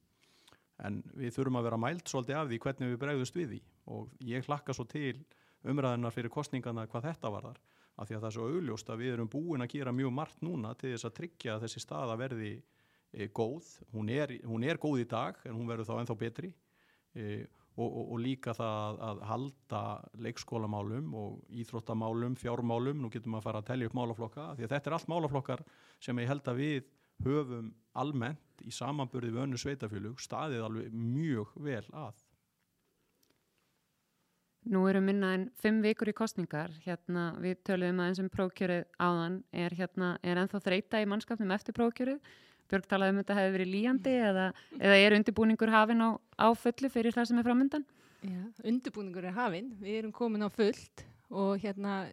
En 0.85 1.01
við 1.15 1.37
þurfum 1.37 1.61
að 1.61 1.69
vera 1.69 1.81
mælt 1.81 2.11
svolítið 2.11 2.41
af 2.41 2.51
því 2.51 2.61
hvernig 2.65 2.91
við 2.91 3.01
bregðust 3.05 3.39
við 3.39 3.53
því. 3.53 3.61
Og 3.95 4.15
ég 4.27 4.49
hlakka 4.49 4.75
svo 4.75 4.87
til 4.91 5.17
umræðinar 5.65 6.15
fyrir 6.15 6.33
kostningana 6.35 6.89
hvað 6.91 7.09
þetta 7.13 7.33
varðar 7.33 7.61
af 7.95 8.09
því 8.09 8.17
að 8.17 8.23
það 8.25 8.29
er 8.29 8.37
svo 8.37 8.47
augljóst 8.51 8.89
að 8.91 9.03
við 9.05 9.13
erum 9.15 9.31
búin 9.31 9.65
að 9.65 9.75
gera 9.77 9.93
mjög 9.95 10.15
margt 10.15 10.41
núna 10.43 10.73
til 10.79 10.91
þess 10.93 11.07
að 11.09 11.17
tryggja 11.19 11.55
að 11.55 11.67
þessi 11.67 11.83
staða 11.85 12.17
verði 12.19 12.53
e, 13.15 13.29
góð, 13.31 13.69
hún 13.95 14.11
er, 14.11 14.35
hún 14.43 14.67
er 14.67 14.81
góð 14.83 15.05
í 15.05 15.09
dag 15.11 15.39
en 15.47 15.55
hún 15.55 15.69
verður 15.71 15.91
þá 15.91 15.95
ennþá 16.01 16.17
betri. 16.25 16.51
E, 17.15 17.45
og, 17.75 17.87
og, 17.87 18.04
og 18.14 18.21
líka 18.23 18.54
það 18.54 19.00
að 19.09 19.23
halda 19.28 19.85
leikskólamálum 20.26 21.14
og 21.19 21.54
íþróttamálum, 21.62 22.37
fjármálum, 22.38 23.00
nú 23.02 23.11
getum 23.12 23.35
við 23.35 23.40
að 23.40 23.49
fara 23.49 23.62
að 23.62 23.71
tellja 23.71 23.90
upp 23.90 23.97
málaflokka, 23.99 24.50
því 24.59 24.66
að 24.66 24.75
þetta 24.76 24.90
er 24.90 24.99
allt 24.99 25.11
málaflokkar 25.11 25.64
sem 26.07 26.23
ég 26.23 26.31
held 26.31 26.52
að 26.52 26.61
við 26.62 26.93
höfum 27.25 27.73
almennt 27.99 28.62
í 28.64 28.71
samanburði 28.75 29.33
við 29.35 29.43
önnu 29.47 29.59
sveitafjölug 29.61 30.23
staðið 30.23 30.64
alveg 30.66 30.95
mjög 30.95 31.59
vel 31.66 31.85
að. 31.90 32.23
Nú 34.64 34.87
eru 34.88 35.02
minna 35.04 35.35
en 35.37 35.50
fimm 35.61 35.83
vikur 35.85 36.09
í 36.09 36.16
kostningar, 36.16 36.73
hérna 36.87 37.35
við 37.43 37.59
töluðum 37.69 38.00
að 38.00 38.07
eins 38.11 38.21
og 38.23 38.31
prókjörið 38.33 38.87
áðan. 38.97 39.43
Er, 39.52 39.75
hérna, 39.76 40.14
er 40.25 40.40
ennþá 40.40 40.62
þreita 40.64 41.02
í 41.04 41.09
mannskapnum 41.11 41.52
eftir 41.52 41.76
prókjörið 41.76 42.23
Björg 42.75 42.90
talaði 42.90 43.14
um 43.14 43.23
þetta 43.23 43.38
hefði 43.38 43.54
verið 43.54 43.73
líjandi 43.73 44.14
eða, 44.28 44.47
eða 44.81 45.00
er 45.00 45.19
undirbúningur 45.21 45.73
hafin 45.75 46.02
á, 46.02 46.11
á 46.19 46.49
fullu 46.59 46.90
fyrir 46.90 47.14
það 47.14 47.31
sem 47.31 47.38
er 47.38 47.47
framöndan? 47.47 47.85
Já, 48.25 48.40
undirbúningur 48.66 49.28
er 49.28 49.37
hafinn, 49.37 49.71
við 49.78 50.00
erum 50.00 50.14
komin 50.16 50.43
á 50.43 50.50
fullt 50.50 51.04
og 51.35 51.62
hérna, 51.62 52.04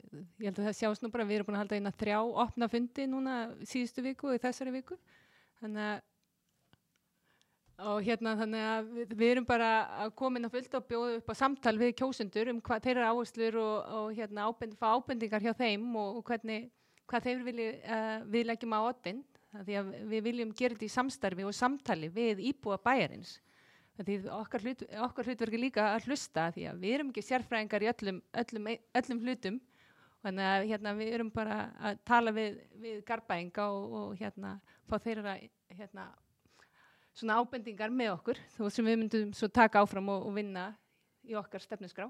ég 0.41 0.47
held 0.49 0.61
að 0.61 0.69
það 0.69 0.77
sjást 0.77 1.03
nú 1.03 1.11
bara, 1.13 1.25
við 1.27 1.39
erum 1.39 1.49
búin 1.49 1.57
að 1.57 1.65
halda 1.65 1.79
eina 1.81 1.93
þrjá 1.97 2.19
opna 2.45 2.69
fundi 2.71 3.07
núna 3.09 3.41
síðustu 3.65 4.05
viku 4.05 4.31
og 4.31 4.37
í 4.37 4.41
þessari 4.43 4.73
viku, 4.77 4.97
þannig 5.61 5.89
að 5.89 5.99
og 7.81 8.03
hérna 8.05 8.35
þannig 8.37 8.65
að 8.67 8.89
við, 8.95 9.13
við 9.17 9.31
erum 9.33 9.47
bara 9.47 9.69
að 10.03 10.13
komin 10.19 10.45
á 10.45 10.53
fullt 10.53 10.75
og 10.77 10.85
bjóða 10.89 11.17
upp 11.17 11.31
á 11.33 11.35
samtal 11.39 11.73
við 11.79 11.95
kjósundur 12.01 12.51
um 12.53 12.59
hvað 12.61 12.83
þeirra 12.85 13.09
áherslur 13.09 13.57
og, 13.61 13.77
og 13.97 14.11
hérna 14.17 14.45
ábend, 14.45 14.75
fá 14.77 14.91
ábendingar 14.93 15.41
hjá 15.41 15.53
þeim 15.57 15.87
og, 15.97 16.19
og 16.19 16.27
hvernig, 16.27 16.67
hvað 17.09 17.27
þeir 17.27 17.43
vilja 17.47 17.71
uh, 17.81 18.17
við 18.35 18.47
leggjum 18.51 18.77
á 18.77 18.79
oddin, 18.83 19.23
því 19.53 19.77
að 19.79 19.89
við 20.11 20.23
viljum 20.27 20.53
gera 20.55 20.75
þetta 20.75 20.87
í 20.87 20.93
samstarfi 20.95 21.47
og 21.47 21.55
samtali 21.55 22.09
við 22.13 22.43
íbúa 22.51 22.79
bæjarins. 22.81 23.39
Því 24.01 24.15
okkar, 24.33 24.63
hlut, 24.65 24.85
okkar 25.05 25.27
hlutverki 25.27 25.59
líka 25.59 25.91
að 25.91 26.07
hlusta 26.09 26.47
því 26.55 26.63
að 26.71 26.79
við 26.81 26.95
erum 26.95 27.11
ekki 27.11 27.25
sérfræðingar 27.27 27.83
í 27.83 27.89
öllum, 27.91 28.21
öllum, 28.41 28.69
öllum 29.01 29.21
hlutum. 29.25 29.59
Þannig 30.21 30.47
að 30.47 30.65
hérna, 30.69 30.93
við 30.97 31.13
erum 31.17 31.29
bara 31.33 31.59
að 31.81 32.01
tala 32.07 32.33
við, 32.33 32.57
við 32.81 33.03
garbæinga 33.05 33.67
og, 33.73 33.95
og 33.99 34.17
hérna 34.21 34.55
fá 34.89 34.95
þeirra 35.01 35.35
hérna, 35.73 36.07
svona 37.17 37.37
ábendingar 37.41 37.93
með 37.93 38.15
okkur 38.15 38.41
þú 38.55 38.71
sem 38.71 38.87
við 38.87 38.99
myndum 39.01 39.31
svo 39.35 39.49
taka 39.51 39.81
áfram 39.83 40.09
og, 40.13 40.27
og 40.29 40.35
vinna 40.37 40.71
í 41.27 41.35
okkar 41.37 41.63
stefnusgrá 41.63 42.07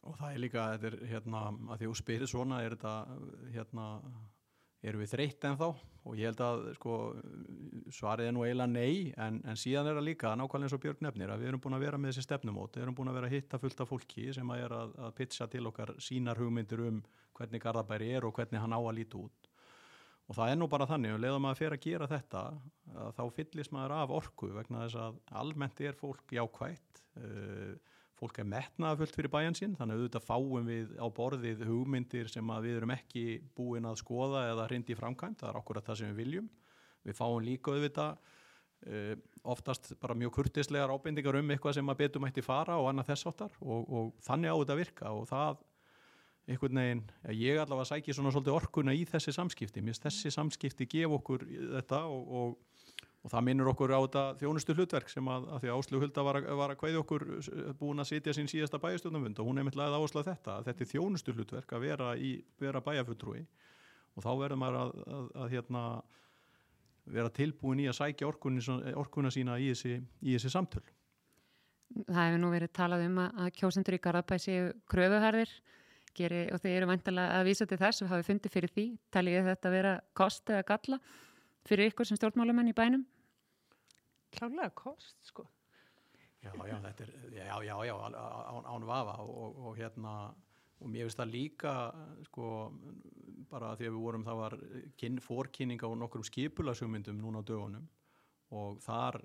og 0.00 0.14
það 0.16 0.28
er 0.30 0.40
líka, 0.40 0.66
þetta 0.74 0.88
er 0.88 0.96
hérna 1.10 1.42
að 1.52 1.82
því 1.82 1.88
að 1.90 1.98
spyrir 2.00 2.30
svona 2.30 2.62
er 2.64 2.76
þetta 2.76 2.94
hérna 3.52 3.88
erum 4.82 5.02
við 5.02 5.12
þreytt 5.14 5.44
en 5.46 5.58
þá 5.60 5.66
og 6.02 6.16
ég 6.18 6.26
held 6.26 6.40
að 6.42 6.64
sko, 6.74 6.94
svarið 7.94 8.28
er 8.28 8.34
nú 8.34 8.42
eiginlega 8.42 8.72
nei 8.72 9.12
en, 9.14 9.38
en 9.46 9.58
síðan 9.58 9.90
er 9.90 9.98
það 9.98 10.08
líka 10.08 10.32
nákvæmlega 10.34 10.68
eins 10.68 10.76
og 10.76 10.82
Björg 10.82 11.04
nefnir 11.06 11.30
að 11.30 11.44
við 11.44 11.52
erum 11.52 11.62
búin 11.62 11.76
að 11.78 11.84
vera 11.84 12.00
með 12.02 12.12
þessi 12.12 12.26
stefnumót 12.26 12.78
við 12.78 12.86
erum 12.86 12.96
búin 12.98 13.12
að 13.12 13.18
vera 13.20 13.30
að 13.30 13.36
hitta 13.36 13.60
fullt 13.62 13.84
af 13.84 13.92
fólki 13.92 14.26
sem 14.34 14.50
að 14.50 14.64
er 14.64 14.74
að, 14.80 14.96
að 15.06 15.14
pitcha 15.20 15.48
til 15.52 15.62
okkar 15.70 15.94
sínar 16.02 16.42
hugmyndir 16.42 16.82
um 16.88 16.98
hvernig 17.38 17.62
Garðabæri 17.62 18.10
er 18.16 18.26
og 18.26 18.34
hvernig 18.36 18.62
hann 18.62 18.74
á 18.74 18.80
að 18.80 18.96
líti 18.98 19.20
út. 19.20 19.48
Og 20.30 20.36
það 20.38 20.52
er 20.52 20.58
nú 20.58 20.68
bara 20.70 20.86
þannig, 20.88 21.14
og 21.14 21.22
leiðum 21.22 21.48
að 21.50 21.58
fyrir 21.58 21.76
að 21.76 21.86
gera 21.86 22.08
þetta 22.10 22.42
að 23.02 23.16
þá 23.18 23.22
fyllist 23.38 23.72
maður 23.74 23.94
af 23.98 24.12
orku 24.18 24.50
vegna 24.54 24.84
þess 24.84 25.00
að 25.02 25.18
almennt 25.42 25.82
er 25.82 25.98
fólk 25.98 26.34
jákvægt 26.34 27.02
uh, 27.20 27.72
fólk 28.22 28.38
er 28.38 28.46
metnaðafullt 28.46 29.16
fyrir 29.18 29.32
bæjan 29.32 29.56
sín 29.58 29.72
þannig 29.78 29.96
að 29.96 30.02
auðvitað 30.02 30.26
fáum 30.28 30.68
við 30.68 30.92
á 30.94 31.06
borðið 31.16 31.64
hugmyndir 31.66 32.30
sem 32.30 32.52
við 32.62 32.76
erum 32.78 32.94
ekki 32.94 33.24
búin 33.56 33.88
að 33.88 33.98
skoða 34.02 34.44
eða 34.52 34.68
hrindi 34.70 34.94
í 34.94 34.98
framkvæmt, 34.98 35.40
það 35.42 35.50
er 35.50 35.58
okkur 35.58 35.80
að 35.80 35.88
það 35.88 35.98
sem 36.00 36.12
við 36.12 36.22
viljum. 36.22 36.46
Við 37.02 37.18
fáum 37.18 37.42
líka 37.42 37.74
auðvitað 37.74 38.12
uh, 38.86 39.12
oftast 39.54 39.92
bara 40.02 40.18
mjög 40.18 40.36
kurtislegar 40.38 40.94
ábendingar 40.94 41.40
um 41.40 41.50
eitthvað 41.50 41.78
sem 41.80 41.90
að 41.90 42.00
betum 42.04 42.28
ætti 42.28 42.46
fara 42.46 42.78
og 42.78 42.92
annað 42.92 43.10
þess 43.10 43.30
áttar 43.32 43.58
og, 43.60 43.90
og 43.90 44.12
þannig 44.22 44.54
á 44.54 44.56
þetta 44.60 44.78
virka 44.78 45.14
og 45.16 45.26
það 45.30 45.62
einhvern 46.50 46.78
veginn, 46.80 47.02
ég 47.38 47.60
allavega 47.62 47.86
sækir 47.92 48.16
svona 48.16 48.32
svolítið 48.34 48.56
orkuna 48.56 48.94
í 48.98 49.04
þessi 49.06 49.34
samskipti, 49.34 49.82
mér 49.82 49.94
finnst 49.94 50.06
þessi 50.08 50.32
samskipti 50.34 50.88
gef 50.90 51.14
okkur 51.18 51.44
þetta 51.46 52.00
og, 52.10 52.32
og 52.38 52.71
og 53.22 53.30
það 53.30 53.44
minnur 53.46 53.70
okkur 53.70 53.92
á 53.94 54.00
þetta 54.02 54.22
þjónustu 54.40 54.74
hlutverk 54.74 55.10
sem 55.12 55.28
að, 55.30 55.44
að 55.54 55.62
því 55.62 55.70
að 55.70 55.76
Áslu 55.82 56.00
Hulda 56.02 56.24
var 56.26 56.38
að, 56.40 56.48
var 56.58 56.72
að 56.72 56.80
hvaði 56.80 56.98
okkur 57.02 57.24
búin 57.78 58.02
að 58.02 58.08
sitja 58.10 58.34
sín 58.34 58.50
síðasta 58.50 58.80
bæjastjónumvund 58.82 59.38
og 59.38 59.46
hún 59.48 59.62
er 59.62 59.66
mittlega 59.68 59.92
að 59.92 60.06
ásla 60.08 60.24
þetta 60.26 60.56
að 60.56 60.70
þetta 60.70 60.84
er 60.84 60.90
þjónustu 60.90 61.36
hlutverk 61.36 61.76
að 61.76 61.84
vera, 61.86 62.08
vera 62.62 62.82
bæjafutrúi 62.82 63.44
og 64.16 64.26
þá 64.26 64.32
verður 64.40 64.60
maður 64.60 64.80
að, 64.80 64.90
að, 65.06 65.30
að 65.44 65.54
hérna, 65.54 65.84
vera 67.14 67.34
tilbúin 67.38 67.84
í 67.84 67.88
að 67.90 67.98
sækja 68.00 68.28
orkunni, 68.28 68.64
orkunna 68.98 69.30
sína 69.32 69.58
í 69.62 69.70
þessi, 69.70 70.00
í 70.22 70.34
þessi 70.34 70.52
samtöl. 70.52 70.84
Það 72.08 72.26
hefur 72.26 72.40
nú 72.40 72.50
verið 72.52 72.72
talað 72.74 73.06
um 73.06 73.18
að 73.22 73.48
kjósendur 73.58 73.96
í 73.96 74.02
Garabæ 74.02 74.38
séu 74.40 74.70
kröfuharðir. 74.90 75.50
Geri, 76.12 76.42
og 76.52 76.60
þeir 76.60 76.74
eru 76.76 76.88
vantilega 76.90 77.38
að 77.38 77.46
vísa 77.48 77.64
til 77.64 77.78
þess 77.80 78.02
og 78.04 78.10
hafi 78.10 78.26
fundið 78.26 78.52
fyrir 78.52 78.72
því, 78.72 78.82
talið 79.14 79.46
þetta 79.46 79.68
að 79.70 79.76
vera 79.78 79.92
kost 80.12 80.50
eða 80.52 80.66
galla 80.68 80.98
fyrir 81.68 81.88
ykkur 81.88 82.08
sem 82.08 82.18
stjórnmálamenn 82.18 82.68
í 82.68 82.76
bænum? 82.76 83.06
Klálega 84.32 84.70
kost, 84.76 85.18
sko. 85.28 85.46
Já, 86.42 86.50
já, 86.66 86.76
þetta 86.88 87.04
er, 87.04 87.10
já, 87.36 87.56
já, 87.62 87.74
já, 87.86 87.94
án, 87.94 88.64
án 88.66 88.86
vafa 88.88 89.18
og, 89.22 89.30
og, 89.30 89.58
og 89.68 89.76
hérna, 89.78 90.14
og 90.82 90.90
mér 90.90 91.06
finnst 91.06 91.20
það 91.20 91.34
líka, 91.36 91.74
sko, 92.26 92.46
bara 93.52 93.74
því 93.78 93.86
að 93.86 93.92
við 93.92 94.00
vorum, 94.02 94.24
það 94.26 94.40
var 94.40 94.56
kyn, 94.98 95.20
fórkynning 95.22 95.84
á 95.86 95.88
nokkrum 95.94 96.26
skipulagsugmyndum 96.26 97.20
núna 97.22 97.44
á 97.44 97.46
dögunum 97.46 97.86
og 98.52 98.82
þar, 98.84 99.20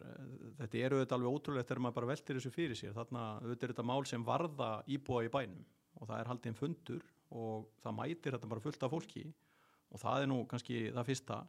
þetta 0.60 0.84
eru 0.86 1.00
auðvitað 1.00 1.18
alveg 1.18 1.34
ótrúlegt 1.34 1.68
þegar 1.72 1.84
maður 1.84 1.98
bara 1.98 2.12
veltir 2.14 2.38
þessu 2.38 2.54
fyrir 2.54 2.80
sér, 2.80 2.94
þarna 2.96 3.24
auðvitað 3.42 3.66
er 3.66 3.74
þetta 3.74 3.88
mál 3.90 4.06
sem 4.08 4.28
varða 4.28 4.70
íbúa 4.94 5.26
í 5.26 5.32
bænum 5.34 5.66
og 5.98 6.08
það 6.08 6.22
er 6.22 6.32
haldið 6.32 6.52
en 6.52 6.60
fundur 6.62 7.10
og 7.36 7.68
það 7.84 7.98
mætir 7.98 8.38
þetta 8.38 8.52
bara 8.54 8.64
fullt 8.64 8.86
af 8.86 8.94
fólki 8.94 9.26
og 9.92 10.02
það 10.04 10.24
er 10.24 10.30
nú 10.32 10.38
kannski 10.48 10.80
það 10.94 11.10
fyrsta 11.10 11.40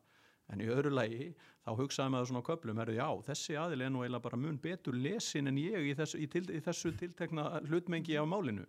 en 0.53 0.65
í 0.65 0.69
öðru 0.73 0.93
lagi 0.95 1.31
þá 1.65 1.73
hugsaðum 1.79 2.17
við 2.17 2.21
að 2.21 2.29
svona 2.31 2.47
köplum 2.49 2.83
er 2.83 2.93
því 2.93 3.01
á, 3.05 3.11
þessi 3.29 3.57
aðil 3.61 3.81
er 3.85 3.91
nú 3.93 4.05
eiginlega 4.05 4.25
bara 4.25 4.41
mun 4.41 4.61
betur 4.63 4.97
lesin 4.97 5.51
en 5.51 5.59
ég 5.61 5.91
í 5.91 5.97
þessu, 5.99 6.21
í 6.21 6.29
til, 6.33 6.45
í 6.49 6.61
þessu 6.65 6.95
tiltekna 6.97 7.49
hlutmengi 7.69 8.17
af 8.17 8.29
málinu 8.31 8.65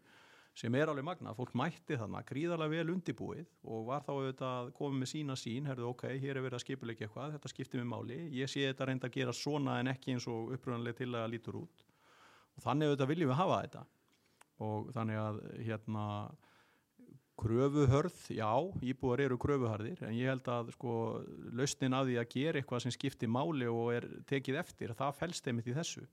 sem 0.60 0.76
er 0.76 0.90
alveg 0.92 1.06
magna, 1.08 1.32
fólk 1.38 1.54
mætti 1.56 1.96
þarna 1.96 2.24
gríðarlega 2.28 2.82
vel 2.82 2.94
undibúið 2.96 3.46
og 3.70 3.86
var 3.88 4.04
þá 4.04 4.10
auðvitað 4.16 4.72
komið 4.76 4.98
með 5.04 5.12
sína 5.14 5.38
sín, 5.40 5.70
herðu 5.70 5.92
ok, 5.94 6.04
hér 6.20 6.40
er 6.40 6.44
verið 6.44 6.58
að 6.58 6.64
skipulegja 6.66 7.08
eitthvað, 7.08 7.36
þetta 7.38 7.52
skiptir 7.54 7.80
með 7.80 7.92
máli 7.94 8.18
ég 8.36 8.52
sé 8.52 8.66
þetta 8.66 8.90
reynda 8.90 9.08
að 9.08 9.16
gera 9.16 9.36
svona 9.38 9.78
en 9.80 9.92
ekki 9.94 10.18
eins 10.18 10.28
og 10.28 10.52
uppröðanlega 10.58 11.00
til 11.00 11.14
að 11.14 11.30
lítur 11.32 11.62
út. 11.62 11.86
Og 12.58 12.66
þannig 12.66 12.90
auðvitað 12.90 13.12
viljum 13.14 13.32
við 13.32 13.40
hafa 13.40 13.62
þetta. 13.64 13.86
Og 14.68 14.92
þannig 14.98 15.22
að 15.22 15.40
hérna 15.64 16.06
Kröfuhörð, 17.40 18.18
já, 18.36 18.52
íbúar 18.84 19.22
eru 19.24 19.38
kröfuharðir 19.40 20.02
en 20.04 20.16
ég 20.18 20.28
held 20.28 20.48
að 20.52 20.74
sko 20.76 20.94
lausnin 21.56 21.96
að 21.96 22.10
því 22.10 22.18
að 22.20 22.32
gera 22.34 22.60
eitthvað 22.60 22.84
sem 22.84 22.96
skiptir 22.96 23.32
máli 23.32 23.70
og 23.72 23.94
er 23.96 24.08
tekið 24.28 24.58
eftir, 24.60 24.96
það 24.98 25.16
fælst 25.22 25.48
einmitt 25.48 25.70
í 25.72 25.76
þessu 25.78 26.04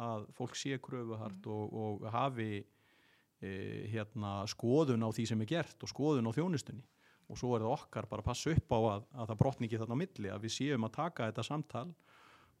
að 0.00 0.24
fólk 0.38 0.56
sé 0.56 0.78
kröfuhard 0.80 1.44
mm. 1.44 1.52
og, 1.52 1.74
og 1.82 2.06
hafi 2.14 2.62
e, 2.62 3.50
hérna 3.92 4.40
skoðun 4.48 5.04
á 5.04 5.08
því 5.12 5.26
sem 5.28 5.44
er 5.44 5.50
gert 5.50 5.84
og 5.84 5.92
skoðun 5.92 6.32
á 6.32 6.36
þjónustunni 6.38 6.86
og 7.28 7.38
svo 7.40 7.52
er 7.56 7.64
það 7.64 7.76
okkar 7.76 8.08
bara 8.08 8.24
að 8.24 8.30
passa 8.30 8.54
upp 8.56 8.72
á 8.72 8.78
að, 8.80 9.04
að 9.12 9.28
það 9.30 9.40
brotni 9.44 9.68
ekki 9.68 9.82
þarna 9.82 9.96
á 9.96 10.02
milli, 10.02 10.32
að 10.32 10.46
við 10.46 10.56
séum 10.56 10.88
að 10.88 10.96
taka 10.96 11.28
þetta 11.28 11.46
samtal 11.48 11.88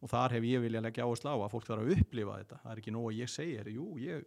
og 0.02 0.10
þar 0.10 0.34
hef 0.36 0.46
ég 0.48 0.62
vilja 0.64 0.82
leggja 0.82 1.06
áherslu 1.06 1.30
á 1.30 1.36
að 1.38 1.52
fólk 1.52 1.68
þarf 1.68 1.84
að 1.84 1.94
upplifa 1.96 2.38
þetta 2.40 2.60
það 2.64 2.72
er 2.72 2.82
ekki 2.82 2.94
nóg 2.94 3.08
að 3.08 3.18
ég 3.20 3.30
segja, 3.30 3.64
jú, 3.70 3.86
ég 4.02 4.26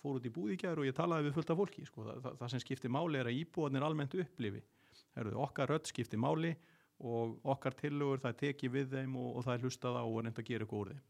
fór 0.00 0.16
út 0.16 0.26
í 0.26 0.32
búðíkjær 0.32 0.80
og 0.80 0.88
ég 0.88 0.96
talaði 0.96 1.28
við 1.28 1.36
fullt 1.36 1.52
af 1.52 1.60
fólki 1.60 1.86
sko. 1.86 2.06
það, 2.08 2.20
það, 2.24 2.36
það 2.40 2.52
sem 2.54 2.64
skiptir 2.64 2.94
máli 2.94 3.20
er 3.20 3.30
að 3.30 3.40
íbúðanir 3.42 3.86
almennt 3.86 4.18
upplifi, 4.24 4.64
Heru, 5.18 5.36
okkar 5.44 5.74
rödd 5.74 5.90
skiptir 5.90 6.20
máli 6.22 6.54
og 7.00 7.38
okkar 7.52 7.76
tilugur 7.76 8.20
það 8.22 8.36
tekið 8.44 8.74
við 8.76 8.92
þeim 8.96 9.16
og, 9.20 9.30
og 9.36 9.46
það 9.46 9.54
er 9.54 9.64
hlustað 9.66 9.98
á 10.00 10.04
og 10.04 10.20
reynda 10.20 10.40
að 10.40 10.50
gera 10.50 10.66
eitthvað 10.66 10.84
úr 10.84 10.92
þeim 10.94 11.06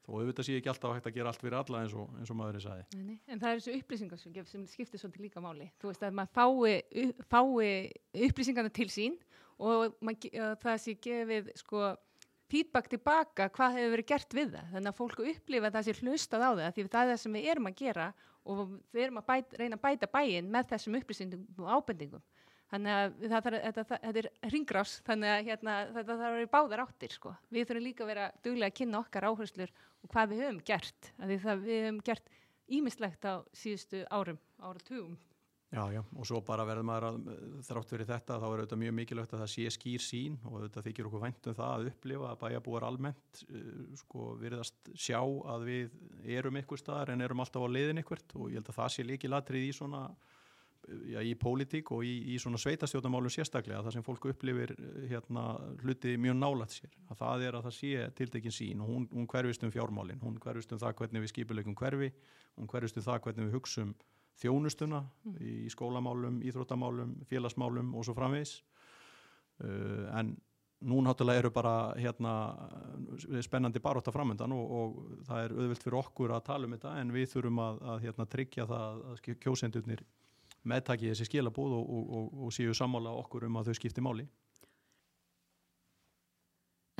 þó 0.00 0.10
auðvitað 0.16 0.46
sé 0.46 0.56
ekki 0.58 0.70
alltaf 0.72 0.94
hægt 0.96 1.08
að 1.10 1.16
gera 1.16 1.30
allt 1.30 1.42
fyrir 1.42 1.56
alla 1.58 1.80
eins 1.84 1.94
og, 1.96 2.12
eins 2.18 2.30
og 2.32 2.38
maðurinn 2.38 2.64
sagði. 2.64 3.16
En 3.28 3.40
það 3.40 3.50
er 3.50 3.58
þessu 3.60 3.74
upplýsingar 3.76 4.20
sem, 4.20 4.36
sem 4.48 4.62
skiptir 4.70 5.02
svolítið 5.02 5.26
líka 5.26 5.42
máli 5.44 5.68
þú 5.80 5.90
veist 5.90 6.06
að 6.06 6.16
maður 6.18 6.32
fái, 6.38 7.10
fái 7.30 8.24
upplýsingarna 8.28 8.72
til 8.74 8.88
sín 8.92 9.18
og 9.60 9.98
maður, 10.00 10.56
það 10.62 10.80
sé 10.84 10.96
gefið 11.04 11.52
sko 11.60 11.90
feedback 12.50 12.90
tilbaka 12.90 13.48
hvað 13.54 13.78
hefur 13.78 13.94
verið 13.94 14.08
gert 14.10 14.36
við 14.36 14.50
það? 14.54 14.66
Þannig 14.74 14.90
að 14.90 14.98
fólku 14.98 15.26
upplifa 15.30 15.70
það 15.70 15.86
sér 15.86 16.02
hlustað 16.04 16.44
á 16.44 16.50
það 16.50 16.74
því 16.76 16.84
það 16.86 17.00
er 17.00 17.10
það 17.12 17.22
sem 17.22 17.38
við 17.38 17.48
erum 17.52 17.70
að 17.70 17.78
gera 17.80 18.10
og 18.50 18.60
við 18.90 19.02
erum 19.04 19.20
að 19.20 19.26
bæta, 19.30 19.60
reyna 19.60 19.78
að 19.78 19.84
bæta 19.86 20.10
bæin 20.10 20.50
með 20.50 20.68
þessum 20.72 20.98
upplýsingum 21.00 21.46
og 21.60 21.72
ábendingum. 21.76 22.24
Þannig 22.70 22.96
að 22.96 23.14
það, 23.30 23.46
það, 23.46 23.56
þetta, 23.80 24.10
er 24.20 24.52
ringrás 24.52 24.92
þannig 25.06 25.32
að 25.32 25.48
hérna, 25.48 25.78
þetta 25.90 26.16
þarf 26.20 26.26
að 26.28 26.36
vera 26.36 26.50
báðar 26.52 26.82
áttir 26.84 27.14
sko. 27.16 27.32
við 27.50 27.66
þurfum 27.66 27.86
líka 27.88 28.04
að 28.04 28.12
vera 28.12 28.28
duglega 28.44 28.70
að 28.70 28.76
kynna 28.78 29.00
okkar 29.00 29.26
áherslur 29.26 29.72
og 29.74 30.12
hvað 30.12 30.30
við 30.30 30.44
höfum 30.44 30.60
gert 30.70 31.10
við 31.18 31.48
höfum 31.48 31.98
gert 32.06 32.30
ímislegt 32.70 33.26
á 33.26 33.42
síðustu 33.50 34.04
árum, 34.14 34.38
áratugum 34.62 35.18
Já, 35.70 35.84
já, 35.94 36.00
og 36.18 36.26
svo 36.26 36.40
bara 36.42 36.64
verður 36.66 36.86
maður 36.88 37.04
að 37.06 37.18
þrátt 37.62 37.92
fyrir 37.92 38.08
þetta, 38.08 38.38
þá 38.42 38.46
er 38.48 38.62
auðvitað 38.62 38.80
mjög 38.80 38.94
mikilvægt 38.96 39.34
að 39.36 39.42
það 39.44 39.50
sé 39.52 39.66
skýr 39.70 40.02
sín 40.02 40.38
og 40.42 40.56
auðvitað 40.56 40.88
þykir 40.88 41.06
okkur 41.06 41.22
væntum 41.22 41.54
það 41.60 41.74
að 41.76 41.90
upplifa 41.92 42.32
að 42.32 42.40
bæjabúar 42.40 42.86
almennt 42.88 43.42
uh, 43.44 43.84
sko 44.00 44.26
virðast 44.40 44.90
sjá 44.98 45.20
að 45.22 45.68
við 45.68 45.94
erum 46.40 46.58
ykkur 46.58 46.82
staðar 46.82 47.14
en 47.14 47.22
erum 47.22 47.44
alltaf 47.46 47.62
á 47.62 47.70
leiðin 47.70 48.02
ykkurt 48.02 48.34
og 48.34 48.50
ég 48.50 48.58
held 48.58 48.72
að 48.74 48.80
það 48.80 48.92
sé 48.96 49.06
líki 49.06 49.30
latrið 49.30 49.68
í 49.68 49.70
svona, 49.78 50.02
já, 51.14 51.22
í 51.22 51.38
pólitík 51.46 51.94
og 51.94 52.02
í, 52.02 52.18
í 52.34 52.42
svona 52.42 52.58
sveitastjóðamálum 52.66 53.30
sérstaklega, 53.30 53.86
það 53.86 54.00
sem 54.00 54.10
fólk 54.10 54.30
upplifir 54.34 54.74
hérna 55.06 55.52
hluti 55.84 56.18
mjög 56.18 56.40
nálat 56.42 56.80
sér, 56.80 56.98
að 57.06 57.22
það 57.22 57.46
er 57.46 57.60
að 57.60 57.68
það 57.70 57.78
sé 57.78 58.12
tiltekin 58.18 58.58
sín 58.58 58.82
og 58.82 58.90
hún, 58.90 59.10
hún 59.14 59.30
hverfist 59.30 59.62
um 59.62 59.78
fjármálin, 59.78 60.18
hún 60.26 60.42
hverfist 60.42 60.74
um 60.74 60.82
það 60.82 60.98
hvernig 61.04 61.28
við 61.28 61.36
skipuleikum 61.36 61.78
hverfi, 61.78 62.10
hún 62.58 62.74
hverfist 62.74 62.98
um 62.98 63.06
það 63.06 63.28
hvernig 63.28 63.52
við 63.52 63.60
hugsum 63.60 64.00
þjónustuna 64.40 65.02
mm. 65.04 65.40
í 65.40 65.72
skólamálum, 65.72 66.40
íþróttamálum, 66.48 67.18
félagsmálum 67.30 67.94
og 67.96 68.06
svo 68.06 68.16
framvegs 68.16 68.60
uh, 69.64 70.06
en 70.18 70.36
nú 70.80 71.02
náttúrulega 71.04 71.42
eru 71.42 71.50
bara 71.52 71.92
hérna, 71.96 72.34
spennandi 73.44 73.82
baróta 73.84 74.12
framöndan 74.12 74.52
og, 74.56 74.70
og 74.70 75.24
það 75.28 75.42
er 75.44 75.54
auðvilt 75.56 75.84
fyrir 75.84 75.98
okkur 76.00 76.32
að 76.32 76.46
tala 76.46 76.68
um 76.68 76.76
þetta 76.76 76.94
en 77.02 77.12
við 77.12 77.26
þurfum 77.34 77.60
að, 77.60 77.82
að 77.92 78.06
hérna, 78.06 78.26
tryggja 78.32 78.66
það 78.70 79.02
að 79.10 79.20
kjósendurnir 79.44 80.04
meðtaki 80.70 81.10
þessi 81.10 81.28
skilabúð 81.28 81.76
og, 81.76 81.90
og, 81.90 82.32
og 82.46 82.54
séu 82.56 82.72
sammála 82.76 83.12
okkur 83.20 83.46
um 83.48 83.60
að 83.60 83.70
þau 83.70 83.80
skipti 83.80 84.04
máli. 84.04 84.26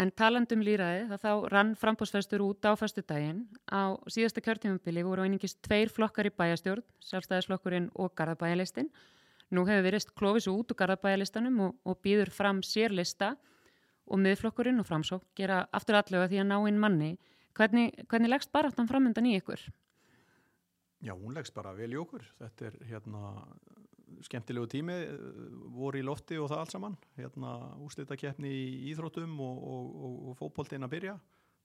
En 0.00 0.08
talandum 0.16 0.62
líraði 0.64 1.02
það 1.10 1.20
þá 1.20 1.32
rann 1.52 1.70
frambóðsfæstur 1.76 2.40
út 2.40 2.64
á 2.64 2.72
fæstu 2.78 3.02
daginn. 3.04 3.42
Á 3.68 4.00
síðasta 4.08 4.40
kjörtífumbili 4.40 5.02
voru 5.04 5.26
einingist 5.26 5.58
tveir 5.66 5.92
flokkar 5.92 6.30
í 6.30 6.32
bæjastjórn, 6.32 6.84
sjálfstæðisflokkurinn 7.04 7.90
og 8.00 8.14
Garðabæjalistin. 8.16 8.88
Nú 9.52 9.66
hefur 9.68 9.84
verið 9.84 10.06
klófis 10.16 10.48
út 10.48 10.72
úr 10.72 10.78
Garðabæjalistanum 10.80 11.60
og, 11.66 11.76
og 11.84 12.00
býður 12.00 12.32
fram 12.32 12.62
sérlista 12.64 13.34
og 14.08 14.22
miðflokkurinn 14.24 14.80
og 14.80 14.88
framsók 14.88 15.26
gera 15.36 15.66
aftur 15.76 16.00
allega 16.00 16.30
því 16.30 16.40
að 16.40 16.48
ná 16.48 16.56
inn 16.70 16.80
manni. 16.80 17.10
Hvernig, 17.58 17.92
hvernig 18.08 18.32
leggst 18.32 18.54
baráttan 18.54 18.88
framöndan 18.88 19.28
í 19.28 19.36
ykkur? 19.36 19.66
Já, 21.04 21.12
hún 21.12 21.36
leggst 21.36 21.52
bara 21.52 21.74
vel 21.76 21.92
í 21.92 22.00
okkur. 22.00 22.24
Þetta 22.40 22.70
er 22.70 22.80
hérna 22.88 23.34
skemmtilegu 24.26 24.68
tími 24.70 24.96
eh, 25.04 25.18
voru 25.74 26.00
í 26.00 26.06
lofti 26.06 26.38
og 26.40 26.50
það 26.52 26.62
allt 26.62 26.74
saman. 26.74 26.96
Hérna 27.18 27.56
úslita 27.84 28.18
keppni 28.20 28.50
í 28.50 28.90
íþróttum 28.92 29.36
og, 29.40 29.60
og, 29.74 29.92
og, 30.08 30.16
og 30.30 30.40
fókbóltinn 30.40 30.86
að 30.86 30.96
byrja 30.96 31.18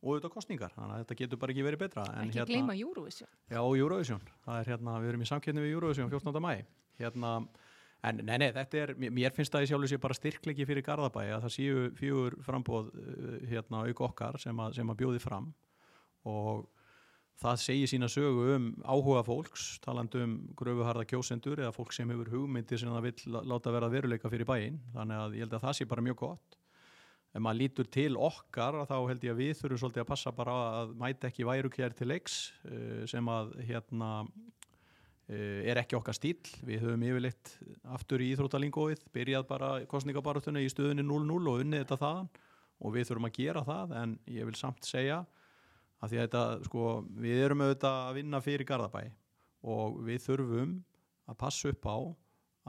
og 0.05 0.11
auðvitað 0.11 0.33
kostningar, 0.35 0.73
þannig 0.75 0.93
að 0.93 1.03
þetta 1.03 1.17
getur 1.21 1.39
bara 1.41 1.53
ekki 1.53 1.63
verið 1.65 1.81
betra 1.81 2.03
en 2.13 2.27
Ekki 2.29 2.37
hérna, 2.37 2.49
gleyma 2.51 2.75
Eurovision. 2.77 3.29
Já, 3.49 3.61
Eurovision, 3.63 4.25
það 4.45 4.59
er 4.59 4.69
hérna, 4.73 4.97
við 5.01 5.11
erum 5.11 5.23
í 5.23 5.29
samkeppni 5.29 5.63
við 5.63 5.77
Eurovision 5.77 6.11
14. 6.11 6.41
mæ 6.45 6.51
hérna, 6.99 7.31
en 8.05 8.21
nei, 8.21 8.35
nei, 8.43 8.49
þetta 8.53 8.81
er, 8.83 8.93
mér 9.01 9.33
finnst 9.33 9.55
það 9.55 9.65
í 9.65 9.69
sjálf 9.71 9.87
og 9.87 9.91
sé 9.91 9.99
bara 10.03 10.17
styrklegi 10.17 10.67
fyrir 10.69 10.85
Garðabæi 10.85 11.25
að 11.25 11.47
það 11.47 11.55
séu 11.55 11.87
fjögur 11.97 12.37
frambóð 12.45 12.91
eh, 13.01 13.37
hérna 13.55 13.81
auk 13.87 14.03
okkar 14.11 14.37
sem 14.41 14.61
að, 14.61 14.77
sem 14.77 14.93
að 14.93 14.99
bjóði 15.01 15.23
fram. 15.23 15.49
Og 16.29 16.67
það 17.41 17.61
segir 17.61 17.89
sína 17.91 18.09
sögu 18.11 18.45
um 18.55 18.67
áhuga 18.83 19.23
fólks, 19.27 19.65
talandu 19.83 20.21
um 20.23 20.35
gröfuharða 20.57 21.05
kjósendur 21.09 21.59
eða 21.63 21.73
fólk 21.75 21.93
sem 21.95 22.09
hefur 22.11 22.31
hugmyndir 22.31 22.79
sem 22.79 22.91
það 22.91 23.09
vil 23.09 23.39
láta 23.51 23.73
vera 23.75 23.89
veruleika 23.91 24.31
fyrir 24.31 24.47
bæinn. 24.47 24.79
Þannig 24.95 25.23
að 25.23 25.35
ég 25.35 25.45
held 25.45 25.57
að 25.57 25.65
það 25.67 25.77
sé 25.79 25.89
bara 25.91 26.05
mjög 26.05 26.21
gott. 26.23 26.59
Ef 27.35 27.43
maður 27.43 27.59
lítur 27.59 27.87
til 27.91 28.11
okkar 28.15 28.77
þá 28.87 28.95
held 29.09 29.25
ég 29.27 29.33
að 29.33 29.41
við 29.41 29.55
þurfum 29.59 29.79
svolítið 29.81 30.03
að 30.05 30.11
passa 30.13 30.31
bara 30.35 30.53
að 30.79 30.93
mæta 31.01 31.27
ekki 31.27 31.47
værukjær 31.47 31.95
til 31.97 32.07
leiks 32.07 32.37
eh, 32.69 33.01
sem 33.11 33.27
að 33.27 33.51
hérna 33.67 34.11
eh, 35.27 35.65
er 35.67 35.81
ekki 35.81 35.97
okkar 35.99 36.15
stíl, 36.15 36.39
við 36.63 36.85
höfum 36.85 37.03
yfirleitt 37.03 37.51
aftur 37.97 38.23
í 38.23 38.29
Íþrótalingóið, 38.31 39.03
byrjað 39.11 39.49
bara 39.51 39.73
kostningabarutunni 39.91 40.63
í 40.63 40.71
stöðunni 40.71 41.03
0-0 41.03 41.51
og 41.51 41.65
unnið 41.65 41.83
þetta 41.83 41.99
þaðan 42.05 42.31
og 42.79 42.95
við 42.95 43.09
þurfum 43.09 43.27
að 43.27 43.37
gera 43.41 43.65
það 43.67 43.97
en 43.99 44.15
ég 44.31 44.47
vil 44.47 44.57
samt 44.61 44.87
segja 44.87 45.25
að 46.03 46.11
því 46.11 46.19
að 46.19 46.25
þetta, 46.25 46.43
sko, 46.67 46.89
við 47.23 47.43
erum 47.45 47.63
auðvitað 47.65 48.01
að 48.01 48.17
vinna 48.19 48.41
fyrir 48.43 48.69
Garðabæ 48.69 49.03
og 49.65 50.01
við 50.05 50.21
þurfum 50.25 50.75
að 51.25 51.39
passa 51.41 51.71
upp 51.71 51.87
á 51.89 51.97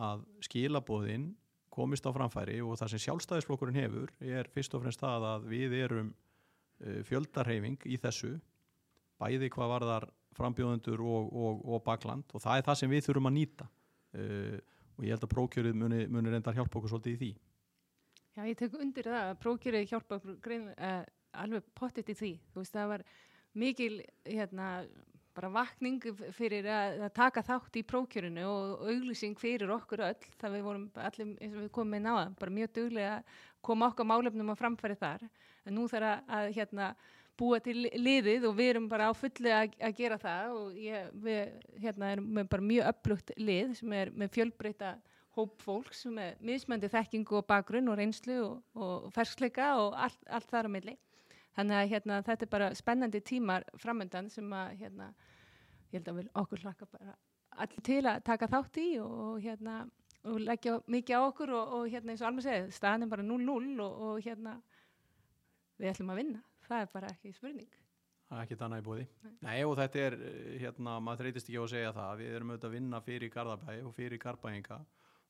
að 0.07 0.23
skilabóðinn 0.45 1.31
komist 1.73 2.07
á 2.09 2.11
framfæri 2.15 2.61
og 2.65 2.79
það 2.81 2.93
sem 2.95 3.03
sjálfstæðisflokkurinn 3.05 3.81
hefur 3.81 4.13
er 4.25 4.49
fyrst 4.53 4.77
og 4.77 4.85
fremst 4.85 5.03
það 5.03 5.27
að 5.31 5.49
við 5.51 5.75
erum 5.83 6.13
uh, 6.13 7.01
fjöldarheyfing 7.09 7.85
í 7.85 7.99
þessu 8.01 8.37
bæði 9.21 9.51
hvað 9.53 9.73
varðar 9.75 10.09
frambjóðendur 10.37 11.03
og, 11.05 11.29
og, 11.33 11.61
og 11.65 11.85
bakland 11.85 12.33
og 12.33 12.45
það 12.45 12.61
er 12.61 12.67
það 12.69 12.81
sem 12.81 12.93
við 12.93 13.05
þurfum 13.09 13.31
að 13.31 13.37
nýta. 13.39 13.69
Uh, 14.17 14.57
og 14.97 15.05
ég 15.05 15.13
held 15.13 15.27
að 15.27 15.33
prókjörið 15.35 15.77
munir 15.77 16.09
muni 16.13 16.33
reyndar 16.33 16.57
hjálpa 16.57 16.79
okkur 16.79 16.93
svolítið 16.95 17.13
í 17.13 17.21
því. 17.21 17.31
Já, 18.37 18.43
ég 18.45 18.57
tek 18.57 18.77
undir 18.77 19.09
það 19.09 19.31
að 19.31 19.39
prókjörið 19.45 19.91
hjálpa 19.93 20.19
okkur 20.19 20.39
grein, 20.45 20.67
uh, 20.77 21.03
alveg 21.43 21.67
pottit 21.77 22.13
í 22.13 22.17
því. 22.17 22.33
Þú 22.53 22.63
veist 22.63 22.77
það 22.77 22.93
var 22.95 23.05
mikil 23.57 23.93
hérna 24.25 24.71
bara 25.37 25.51
vakning 25.53 26.01
fyrir 26.37 26.67
að, 26.71 27.03
að 27.07 27.13
taka 27.17 27.45
þátt 27.45 27.77
í 27.77 27.85
prókjörinu 27.87 28.47
og 28.49 28.87
auglýsing 28.89 29.37
fyrir 29.41 29.73
okkur 29.75 30.07
öll 30.07 30.31
það 30.41 30.57
við 30.57 30.65
vorum 30.65 30.87
allir 31.03 31.35
eins 31.35 31.57
og 31.57 31.67
við 31.67 31.73
komum 31.77 31.93
með 31.97 32.07
náða 32.07 32.25
bara 32.41 32.57
mjög 32.57 32.73
duglega 32.79 33.13
að 33.19 33.37
koma 33.69 33.91
okkar 33.91 34.09
málefnum 34.09 34.55
að 34.55 34.61
framfæri 34.63 34.99
þar. 35.01 35.27
En 35.67 35.77
nú 35.77 35.87
þarf 35.91 36.09
að, 36.09 36.35
að 36.39 36.51
hérna 36.57 36.91
búa 37.37 37.59
til 37.61 37.77
liðið 38.01 38.47
og 38.49 38.57
við 38.57 38.71
erum 38.73 38.89
bara 38.89 39.11
á 39.11 39.13
fulli 39.17 39.53
að, 39.53 39.75
að 39.77 39.99
gera 39.99 40.19
það 40.21 40.55
og 40.57 40.79
ég, 40.81 41.11
við 41.27 41.83
hérna 41.83 42.13
erum 42.15 42.31
með 42.39 42.49
bara 42.55 42.69
mjög 42.71 42.91
upplugt 42.95 43.35
lið 43.37 43.75
sem 43.81 43.97
er 43.99 44.13
með 44.17 44.33
fjölbreyta 44.39 44.95
hóp 45.37 45.61
fólks 45.61 46.07
með 46.09 46.39
mismöndi 46.49 46.89
þekkingu 46.89 47.43
og 47.43 47.49
bakgrunn 47.51 47.91
og 47.93 47.99
reynslu 48.01 48.39
og, 48.41 48.63
og 48.73 49.11
ferskleika 49.13 49.75
og 49.83 49.99
allt, 50.07 50.23
allt 50.33 50.49
þar 50.49 50.71
á 50.73 50.75
milli 50.79 50.97
Þannig 51.57 51.79
að 51.79 51.93
hérna, 51.95 52.19
þetta 52.25 52.45
er 52.45 52.51
bara 52.53 52.73
spennandi 52.77 53.21
tímar 53.25 53.65
framöndan 53.81 54.29
sem 54.33 54.51
að 54.53 54.75
hérna, 54.83 55.07
ég 55.89 55.99
held 55.99 56.11
að 56.11 56.19
við 56.19 56.29
okkur 56.43 56.65
hlaka 56.67 56.89
bara 56.91 57.15
allir 57.57 57.85
til 57.87 58.03
að 58.05 58.25
taka 58.27 58.49
þátt 58.53 58.81
í 58.83 58.89
og, 59.01 59.39
hérna, 59.41 59.79
og 60.29 60.43
leggja 60.43 60.77
mikið 60.93 61.17
á 61.17 61.21
okkur 61.31 61.55
og, 61.57 61.73
og 61.79 61.89
hérna 61.93 62.13
eins 62.13 62.25
og 62.25 62.29
alveg 62.29 62.45
segið, 62.45 62.69
staðin 62.77 63.07
er 63.07 63.13
bara 63.15 63.25
0-0 63.25 63.81
og, 63.87 64.03
og 64.09 64.21
hérna 64.27 64.59
við 65.81 65.93
ætlum 65.95 66.13
að 66.13 66.21
vinna. 66.21 66.45
Það 66.67 66.83
er 66.83 66.93
bara 66.93 67.13
ekki 67.15 67.33
spurning. 67.33 67.71
Það 68.27 68.39
er 68.39 68.45
ekki 68.45 68.59
þannig 68.61 68.83
í 68.83 68.85
búði. 68.89 69.07
Nei. 69.23 69.35
Nei 69.47 69.59
og 69.65 69.77
þetta 69.79 70.03
er, 70.03 70.17
hérna, 70.61 70.99
maður 71.07 71.23
þreytist 71.23 71.49
ekki 71.49 71.63
á 71.63 71.65
að 71.65 71.73
segja 71.73 71.95
það. 71.97 72.21
Við 72.21 72.37
erum 72.37 72.53
auðvitað 72.53 72.69
að 72.69 72.77
vinna 72.77 73.01
fyrir 73.07 73.33
Garðabæi 73.33 73.77
og 73.81 73.95
fyrir 73.97 74.21
Garðbæinga 74.21 74.81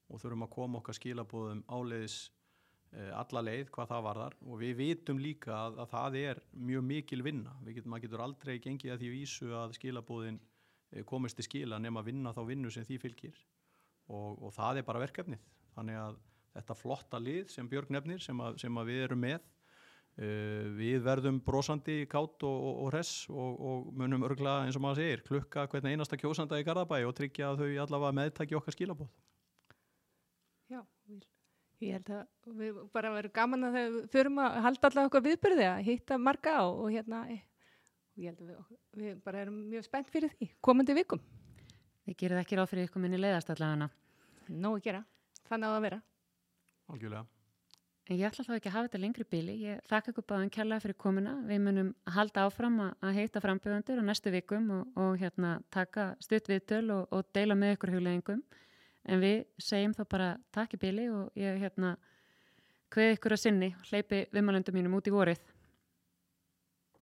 og 0.07 0.23
þurfum 0.23 0.47
að 0.47 0.55
koma 0.57 0.81
okkar 0.81 0.97
skilabóðum 0.97 1.63
áleiðis 1.71 2.19
Eh, 2.27 2.46
alla 2.95 3.43
leið 3.45 3.71
hvað 3.75 3.91
það 3.93 4.05
varðar. 4.07 4.37
Og 4.47 4.61
við 4.61 4.77
vitum 4.81 5.19
líka 5.21 5.55
að, 5.57 5.81
að 5.83 5.91
það 5.93 6.19
er 6.23 6.43
mjög 6.71 6.87
mikil 6.91 7.23
vinna, 7.27 7.57
getum, 7.67 7.91
maður 7.93 8.07
getur 8.07 8.25
aldrei 8.27 8.55
gengið 8.63 8.95
að 8.95 9.03
því 9.03 9.11
vísu 9.13 9.51
að 9.57 9.75
skilabóðin 9.79 10.39
eh, 10.93 11.03
komist 11.09 11.39
til 11.41 11.47
skila 11.49 11.81
nema 11.83 12.03
að 12.03 12.13
vinna 12.13 12.33
þá 12.37 12.43
vinnu 12.49 12.73
sem 12.73 12.87
því 12.89 13.03
fylgir. 13.03 13.43
Og, 14.07 14.39
og 14.47 14.55
það 14.55 14.81
er 14.81 14.87
bara 14.87 15.03
verkefnið, 15.03 15.43
þannig 15.75 15.99
að 15.99 16.19
þetta 16.57 16.79
flotta 16.79 17.21
lið 17.21 17.53
sem 17.53 17.69
Björg 17.69 17.93
nefnir 17.93 18.23
sem, 18.23 18.41
að, 18.41 18.61
sem 18.63 18.81
að 18.81 18.91
við 18.93 19.03
erum 19.09 19.23
með 19.25 19.37
uh, 19.43 20.65
við 20.79 21.01
verðum 21.05 21.41
brosandi 21.45 21.99
kátt 22.11 22.47
og, 22.47 22.57
og, 22.57 22.81
og 22.87 22.93
res 22.95 23.13
og 23.29 23.91
munum 23.99 24.25
örgla 24.29 24.61
eins 24.65 24.79
og 24.79 24.87
maður 24.87 25.03
segir 25.03 25.25
klukka 25.27 25.67
hvernig 25.73 25.97
einasta 25.97 26.21
kjósanda 26.21 26.63
í 26.63 26.67
Garðabæi 26.67 27.03
og 27.09 27.17
tryggja 27.19 27.51
að 27.51 27.65
þau 27.65 27.85
allavega 27.85 28.19
meðtækja 28.23 28.61
okkar 28.61 28.79
skilabóð 28.79 29.11
Já, 30.73 30.81
vil 31.11 31.21
Ég 31.85 31.93
held 31.99 32.09
að 32.17 32.55
við 32.57 32.77
bara 32.95 33.13
verðum 33.13 33.35
gaman 33.37 33.67
að 33.69 33.75
þau 33.77 33.97
förum 34.15 34.39
að 34.41 34.55
halda 34.65 34.89
allavega 34.89 35.11
okkur 35.11 35.25
viðbyrði 35.27 35.67
að 35.69 35.83
hitta 35.91 36.17
marga 36.17 36.55
á 36.57 36.65
og 36.65 36.89
hérna 36.95 37.21
eh, 37.35 37.43
og 38.17 38.23
ég 38.23 38.33
held 38.33 38.41
að 38.41 38.49
við, 38.49 38.79
við 39.03 39.19
bara 39.27 39.43
erum 39.45 39.59
mjög 39.69 39.85
spennt 39.85 40.13
fyrir 40.15 40.33
því, 40.39 40.49
komandi 40.65 40.97
vikum. 40.97 41.21
Við 42.09 42.17
gerum 42.23 42.41
ekki 42.41 42.57
ráð 42.57 42.73
fyrir 42.73 42.89
ykkur 42.89 43.05
minni 43.05 43.21
leiðast 43.21 43.53
allavega. 43.53 43.91
Nó 44.49 44.73
að 44.73 44.85
gera, 44.89 45.05
þannig 45.51 45.69
að 45.69 45.77
það 45.77 45.87
vera. 45.91 46.03
Algjörlega. 46.95 47.27
En 48.07 48.21
ég 48.21 48.29
ætla 48.31 48.45
þá 48.47 48.53
ekki 48.55 48.71
að 48.71 48.77
hafa 48.77 48.87
þetta 48.87 48.99
lengri 49.03 49.25
bíli. 49.27 49.55
Ég 49.67 49.87
þakka 49.91 50.13
ykkur 50.13 50.27
báðan 50.31 50.53
kærlega 50.55 50.85
fyrir 50.85 50.97
komuna. 51.03 51.33
Við 51.49 51.65
munum 51.65 51.89
halda 52.15 52.45
áfram 52.47 52.77
að 52.87 53.17
heita 53.19 53.43
frambjöðandur 53.43 53.99
á 53.99 54.05
næstu 54.07 54.31
vikum 54.31 54.69
og, 54.77 54.93
og 54.95 55.17
hérna 55.19 55.57
taka 55.75 56.13
stutt 56.23 56.47
viðtöl 56.49 56.87
og, 56.95 57.09
og 57.11 57.27
deila 57.35 57.59
með 57.59 57.75
ykkur 57.75 57.97
hugleggingum 57.97 58.45
en 59.07 59.23
við 59.23 59.45
segjum 59.63 59.95
þá 59.97 60.05
bara 60.11 60.29
takk 60.55 60.77
í 60.77 60.83
bíli 60.83 61.09
og 61.13 61.39
ég 61.39 61.61
hérna 61.63 61.97
hveð 62.95 63.17
ykkur 63.17 63.35
að 63.37 63.43
sinni 63.43 63.73
hleypi 63.89 64.25
viðmælundum 64.35 64.77
mínum 64.77 64.97
út 64.99 65.09
í 65.09 65.15
vorið 65.15 65.43